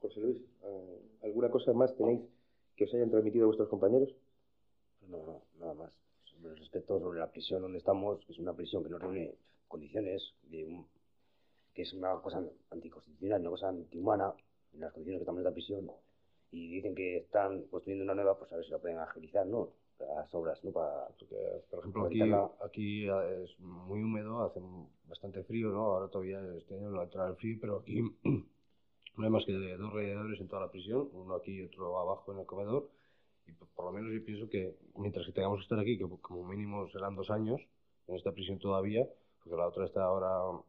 [0.00, 2.20] José Luis, eh, ¿alguna cosa más tenéis
[2.76, 4.14] que os hayan transmitido vuestros compañeros?
[5.00, 5.90] Pues no, no, nada más.
[6.24, 9.34] Sobre el respecto sobre la prisión donde estamos, que es una prisión que no reúne
[9.68, 10.86] condiciones, de un-
[11.74, 14.32] que es una cosa anticonstitucional, una cosa antihumana,
[14.72, 15.90] en las condiciones que estamos en la prisión,
[16.50, 19.70] y dicen que están construyendo una nueva, pues a ver si la pueden agilizar, ¿no?
[19.98, 20.72] Las obras, ¿no?
[20.72, 21.36] Para, Porque,
[21.70, 22.50] por ejemplo, para aquí, evitarla.
[22.64, 24.60] aquí eh, es muy húmedo, hace
[25.08, 25.80] bastante frío, ¿no?
[25.86, 28.00] Ahora todavía este año no ha entrado el frío, pero aquí
[29.16, 32.32] no hay más que dos radiadores en toda la prisión, uno aquí y otro abajo
[32.32, 32.90] en el comedor.
[33.46, 36.04] Y por, por lo menos yo pienso que mientras que tengamos que estar aquí, que
[36.20, 37.60] como mínimo serán dos años
[38.08, 39.08] en esta prisión todavía,
[39.42, 40.60] porque la otra está ahora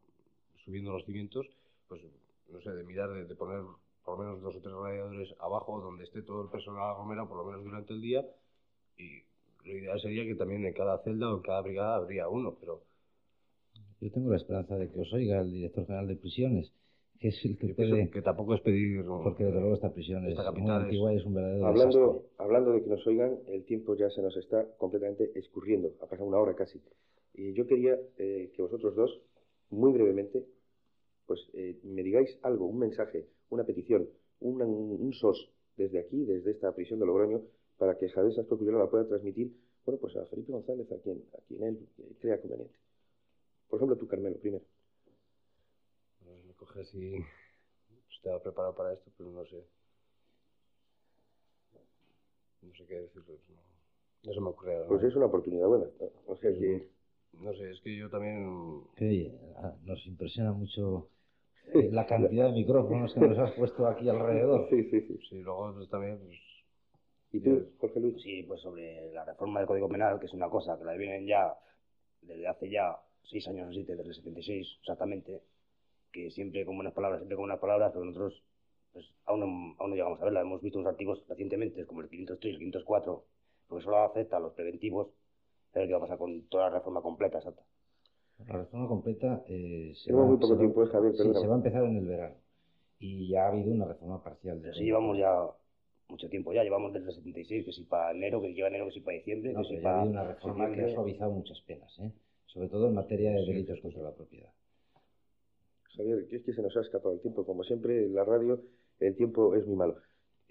[0.63, 1.45] subiendo los cimientos,
[1.88, 2.01] pues
[2.49, 3.61] no sé, de mirar, de, de poner
[4.08, 7.39] por lo menos dos o tres radiadores abajo donde esté todo el personal aglomerado, por
[7.39, 8.26] lo menos durante el día,
[8.97, 9.24] y
[9.66, 12.84] lo ideal sería que también en cada celda o en cada brigada habría uno, pero
[13.99, 16.72] Yo tengo la esperanza de que os oiga el director general de prisiones,
[17.20, 18.10] que es el que puede...
[18.12, 19.03] que tampoco es pedir...
[19.05, 21.66] Porque desde luego esta prisión es Esta muy capital es- antigua y es un verdadero
[21.66, 22.30] Hablando, desastre.
[22.38, 25.91] hablando de que nos oigan, el tiempo ya se nos está completamente escurriendo.
[26.01, 26.80] Ha pasado una hora casi.
[27.34, 29.20] Y yo quería eh, que vosotros dos,
[29.72, 30.45] muy brevemente,
[31.28, 34.08] pues eh, me digáis algo, un mensaje, una petición,
[34.39, 37.41] una- un sos desde aquí, desde esta prisión de Logroño,
[37.78, 39.54] para que Javier Sasco la pueda transmitir,
[39.86, 41.88] bueno, pues a Felipe González, a quien, a quien él
[42.20, 42.76] crea conveniente.
[43.70, 44.64] Por ejemplo, tú, Carmelo, primero.
[46.45, 47.16] Me coge así...
[48.16, 49.64] Estaba preparado para esto, pero no sé.
[52.64, 53.39] No sé qué decirles.
[53.50, 53.62] No,
[54.24, 54.88] no se me ocurre ahora.
[54.88, 55.86] Pues es una oportunidad buena.
[56.00, 56.10] ¿no?
[56.26, 56.89] O sea que...
[57.34, 58.84] No sé, es que yo también...
[58.95, 61.10] Que, ah, nos impresiona mucho
[61.74, 64.68] la cantidad de micrófonos que nos has puesto aquí alrededor.
[64.70, 65.20] Sí, sí, sí.
[65.30, 66.20] Sí, luego pues, también...
[66.20, 66.39] Pues,
[67.32, 68.22] ¿Y tú, Jorge Luis?
[68.22, 71.28] Sí, pues sobre la reforma del Código Penal, que es una cosa que la vienen
[71.28, 71.53] ya
[72.22, 75.41] desde hace ya seis años o siete, desde el 76 exactamente,
[76.11, 78.41] que siempre con buenas palabras, siempre con buenas palabras, pero nosotros
[78.93, 80.41] pues, aún, no, aún no llegamos a verla.
[80.41, 83.26] Hemos visto unos artículos recientemente, como el 503 el 504,
[83.68, 85.09] porque solo afecta a los preventivos,
[85.74, 87.61] a ver qué va a pasar con toda la reforma completa, exacta.
[88.45, 91.47] La reforma completa eh, se, va, muy poco se va- tiempo, eh, Javier, sí, se
[91.47, 92.35] va a empezar en el verano.
[92.99, 94.57] Y ya ha habido una reforma parcial.
[94.57, 95.33] de Pero sí llevamos ya
[96.09, 98.91] mucho tiempo ya, llevamos desde el 76, que si para enero, que llega enero, que
[98.93, 100.93] si para diciembre, No, que si pero ya ha para habido una reforma que ha
[100.93, 102.11] suavizado muchas penas, ¿eh?
[102.45, 104.51] sobre todo en materia de delitos contra la propiedad.
[105.95, 107.45] Javier, que es que se nos ha escapado el tiempo.
[107.45, 108.61] Como siempre, en la radio
[108.99, 109.95] el tiempo es muy malo.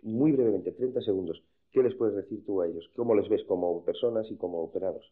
[0.02, 1.42] Muy brevemente, 30 segundos.
[1.70, 2.84] ¿Qué les puedes decir tú a ellos?
[2.96, 5.04] ¿Cómo les ves como personas y como operados?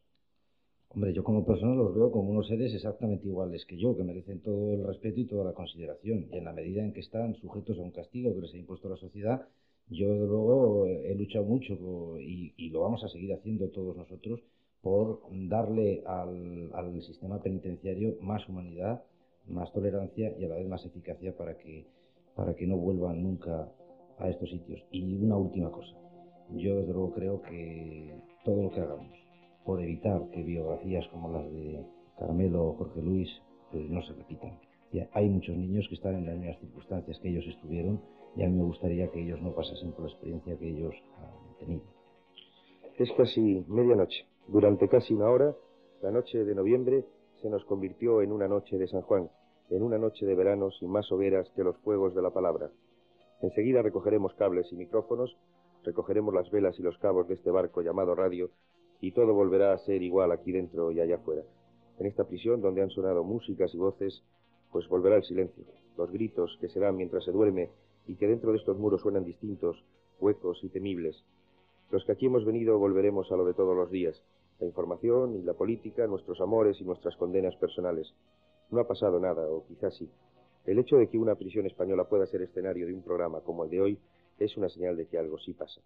[0.94, 4.40] Hombre, yo como persona los veo como unos seres exactamente iguales que yo, que merecen
[4.40, 6.28] todo el respeto y toda la consideración.
[6.30, 8.88] Y en la medida en que están sujetos a un castigo que les ha impuesto
[8.88, 9.48] la sociedad,
[9.88, 11.74] yo desde luego he luchado mucho
[12.20, 14.40] y lo vamos a seguir haciendo todos nosotros
[14.82, 19.02] por darle al, al sistema penitenciario más humanidad,
[19.48, 21.88] más tolerancia y a la vez más eficacia para que,
[22.36, 23.68] para que no vuelvan nunca
[24.18, 24.80] a estos sitios.
[24.92, 25.96] Y una última cosa.
[26.50, 28.14] Yo desde luego creo que
[28.44, 29.23] todo lo que hagamos
[29.64, 31.84] por evitar que biografías como las de
[32.18, 33.28] Carmelo o Jorge Luis
[33.70, 34.58] pues, no se repitan.
[34.92, 38.00] Ya hay muchos niños que están en las mismas circunstancias que ellos estuvieron
[38.36, 41.58] y a mí me gustaría que ellos no pasasen por la experiencia que ellos han
[41.58, 41.82] tenido.
[42.98, 44.26] Es casi medianoche.
[44.46, 45.54] Durante casi una hora,
[46.02, 47.04] la noche de noviembre
[47.40, 49.30] se nos convirtió en una noche de San Juan,
[49.70, 52.70] en una noche de verano sin más hogueras que los fuegos de la palabra.
[53.40, 55.36] Enseguida recogeremos cables y micrófonos,
[55.82, 58.50] recogeremos las velas y los cabos de este barco llamado radio,
[59.00, 61.42] y todo volverá a ser igual aquí dentro y allá afuera.
[61.98, 64.22] En esta prisión donde han sonado músicas y voces,
[64.72, 65.64] pues volverá el silencio,
[65.96, 67.70] los gritos que se dan mientras se duerme
[68.06, 69.84] y que dentro de estos muros suenan distintos,
[70.20, 71.24] huecos y temibles.
[71.90, 74.20] Los que aquí hemos venido volveremos a lo de todos los días,
[74.58, 78.12] la información y la política, nuestros amores y nuestras condenas personales.
[78.70, 80.10] No ha pasado nada, o quizás sí.
[80.66, 83.70] El hecho de que una prisión española pueda ser escenario de un programa como el
[83.70, 83.98] de hoy
[84.38, 85.80] es una señal de que algo sí pasa.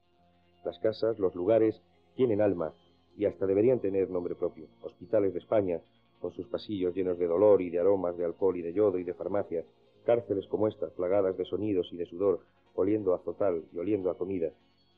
[0.64, 1.82] Las casas, los lugares,
[2.14, 2.72] tienen alma
[3.18, 4.68] y hasta deberían tener nombre propio.
[4.80, 5.80] Hospitales de España,
[6.20, 9.02] con sus pasillos llenos de dolor y de aromas de alcohol y de yodo y
[9.02, 9.64] de farmacia.
[10.04, 12.40] Cárceles como esta, plagadas de sonidos y de sudor,
[12.74, 14.52] oliendo a zotal y oliendo a comida.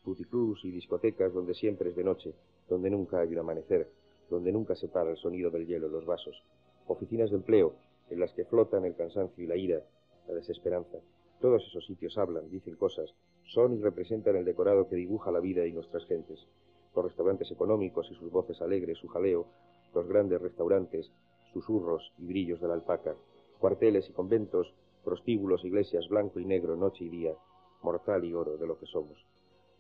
[0.05, 2.35] Puticlubs y discotecas donde siempre es de noche,
[2.69, 3.89] donde nunca hay un amanecer,
[4.29, 6.43] donde nunca se para el sonido del hielo en los vasos.
[6.89, 7.75] Oficinas de empleo,
[8.11, 9.83] en las que flotan el cansancio y la ira,
[10.29, 10.99] la desesperanza.
[11.41, 13.15] Todos esos sitios hablan, dicen cosas,
[13.45, 16.47] son y representan el decorado que dibuja la vida y nuestras gentes.
[16.95, 19.47] Los restaurantes económicos y sus voces alegres, su jaleo,
[19.95, 21.11] los grandes restaurantes,
[21.53, 23.15] susurros y brillos de la alpaca,
[23.59, 24.73] cuarteles y conventos,
[25.05, 27.35] prostíbulos, iglesias, blanco y negro, noche y día,
[27.83, 29.19] mortal y oro de lo que somos.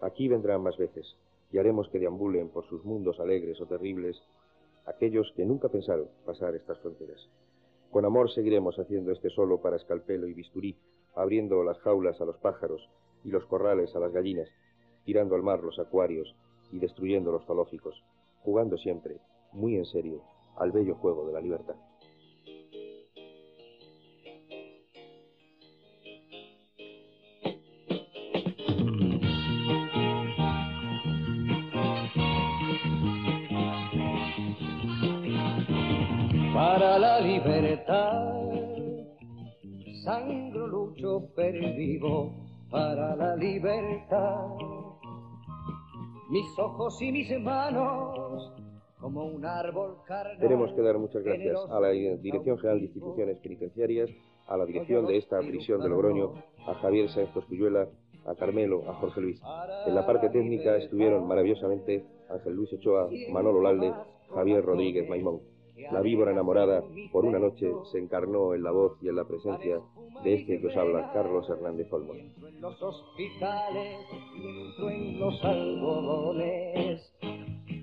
[0.00, 1.16] Aquí vendrán más veces,
[1.52, 4.22] y haremos que deambulen por sus mundos alegres o terribles
[4.86, 7.28] aquellos que nunca pensaron pasar estas fronteras.
[7.90, 10.76] Con amor seguiremos haciendo este solo para escalpelo y bisturí,
[11.14, 12.88] abriendo las jaulas a los pájaros
[13.24, 14.48] y los corrales a las gallinas,
[15.04, 16.34] tirando al mar los acuarios
[16.72, 18.02] y destruyendo los zoológicos,
[18.42, 19.20] jugando siempre,
[19.52, 20.22] muy en serio,
[20.56, 21.76] al bello juego de la libertad.
[36.60, 38.34] para la libertad.
[40.04, 42.32] Sangro, lucho, pervivo
[42.70, 44.89] para la libertad.
[46.30, 48.52] Mis ojos y mis manos
[49.00, 50.38] como un árbol carnal.
[50.38, 54.10] Tenemos que dar muchas gracias a la Dirección General de Instituciones Penitenciarias,
[54.46, 56.34] a la dirección de esta prisión de Logroño,
[56.68, 57.88] a Javier Sáenz Cosculluela,
[58.26, 59.42] a Carmelo, a Jorge Luis.
[59.86, 63.92] En la parte técnica estuvieron maravillosamente Ángel Luis Ochoa, Manolo Lalde,
[64.32, 65.40] Javier Rodríguez Maimón.
[65.92, 69.80] La víbora enamorada, por una noche, se encarnó en la voz y en la presencia
[70.22, 72.16] de este que os habla, Carlos Hernández Olmos.
[72.16, 73.98] En los hospitales,
[74.36, 77.12] entro en los algodones,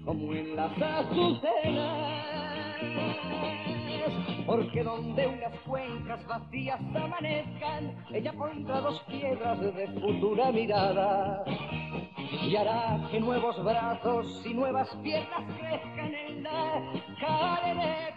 [0.05, 2.17] como en las azucenas,
[4.45, 11.43] porque donde unas cuencas vacías amanezcan, ella pondrá dos piedras de futura mirada
[12.43, 15.86] y hará que nuevos brazos y nuevas piernas crezcan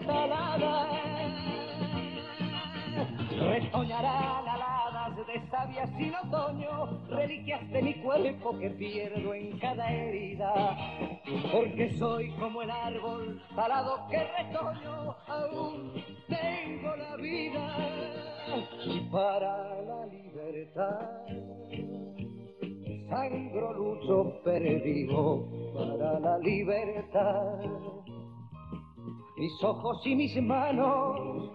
[0.08, 0.88] alada.
[3.30, 10.76] Retoñarán aladas de sabias sin otoño, reliquias de mi cuerpo que pierdo en cada herida.
[11.52, 15.92] Porque soy como el árbol talado que retoño, aún
[16.28, 17.76] tengo la vida.
[19.10, 21.10] Para la libertad,
[23.08, 27.58] sangro, lucho, perdido para la libertad.
[29.40, 31.50] Mis ojos y mis manos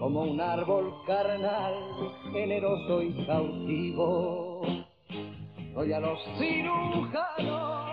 [0.00, 1.72] como un árbol carnal,
[2.32, 4.62] generoso y cautivo.
[5.72, 7.86] Doy a los cirujanos,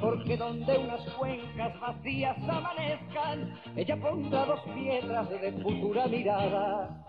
[0.00, 7.04] porque donde unas cuencas vacías amanezcan, ella pondrá dos piedras de futura mirada.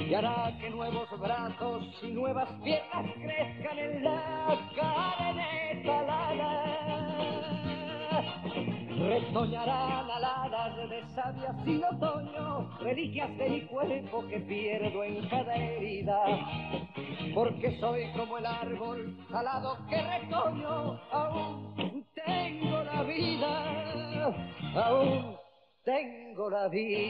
[0.00, 6.75] Y hará que nuevos brazos y nuevas piernas crezcan en la carne talada.
[9.06, 16.18] Retoñarán aladas de sabias sin otoño, reliquias de mi cuerpo que pierdo en cada herida.
[17.32, 24.34] Porque soy como el árbol alado que retoño, aún tengo la vida,
[24.74, 25.36] aún
[25.84, 27.06] tengo la vida.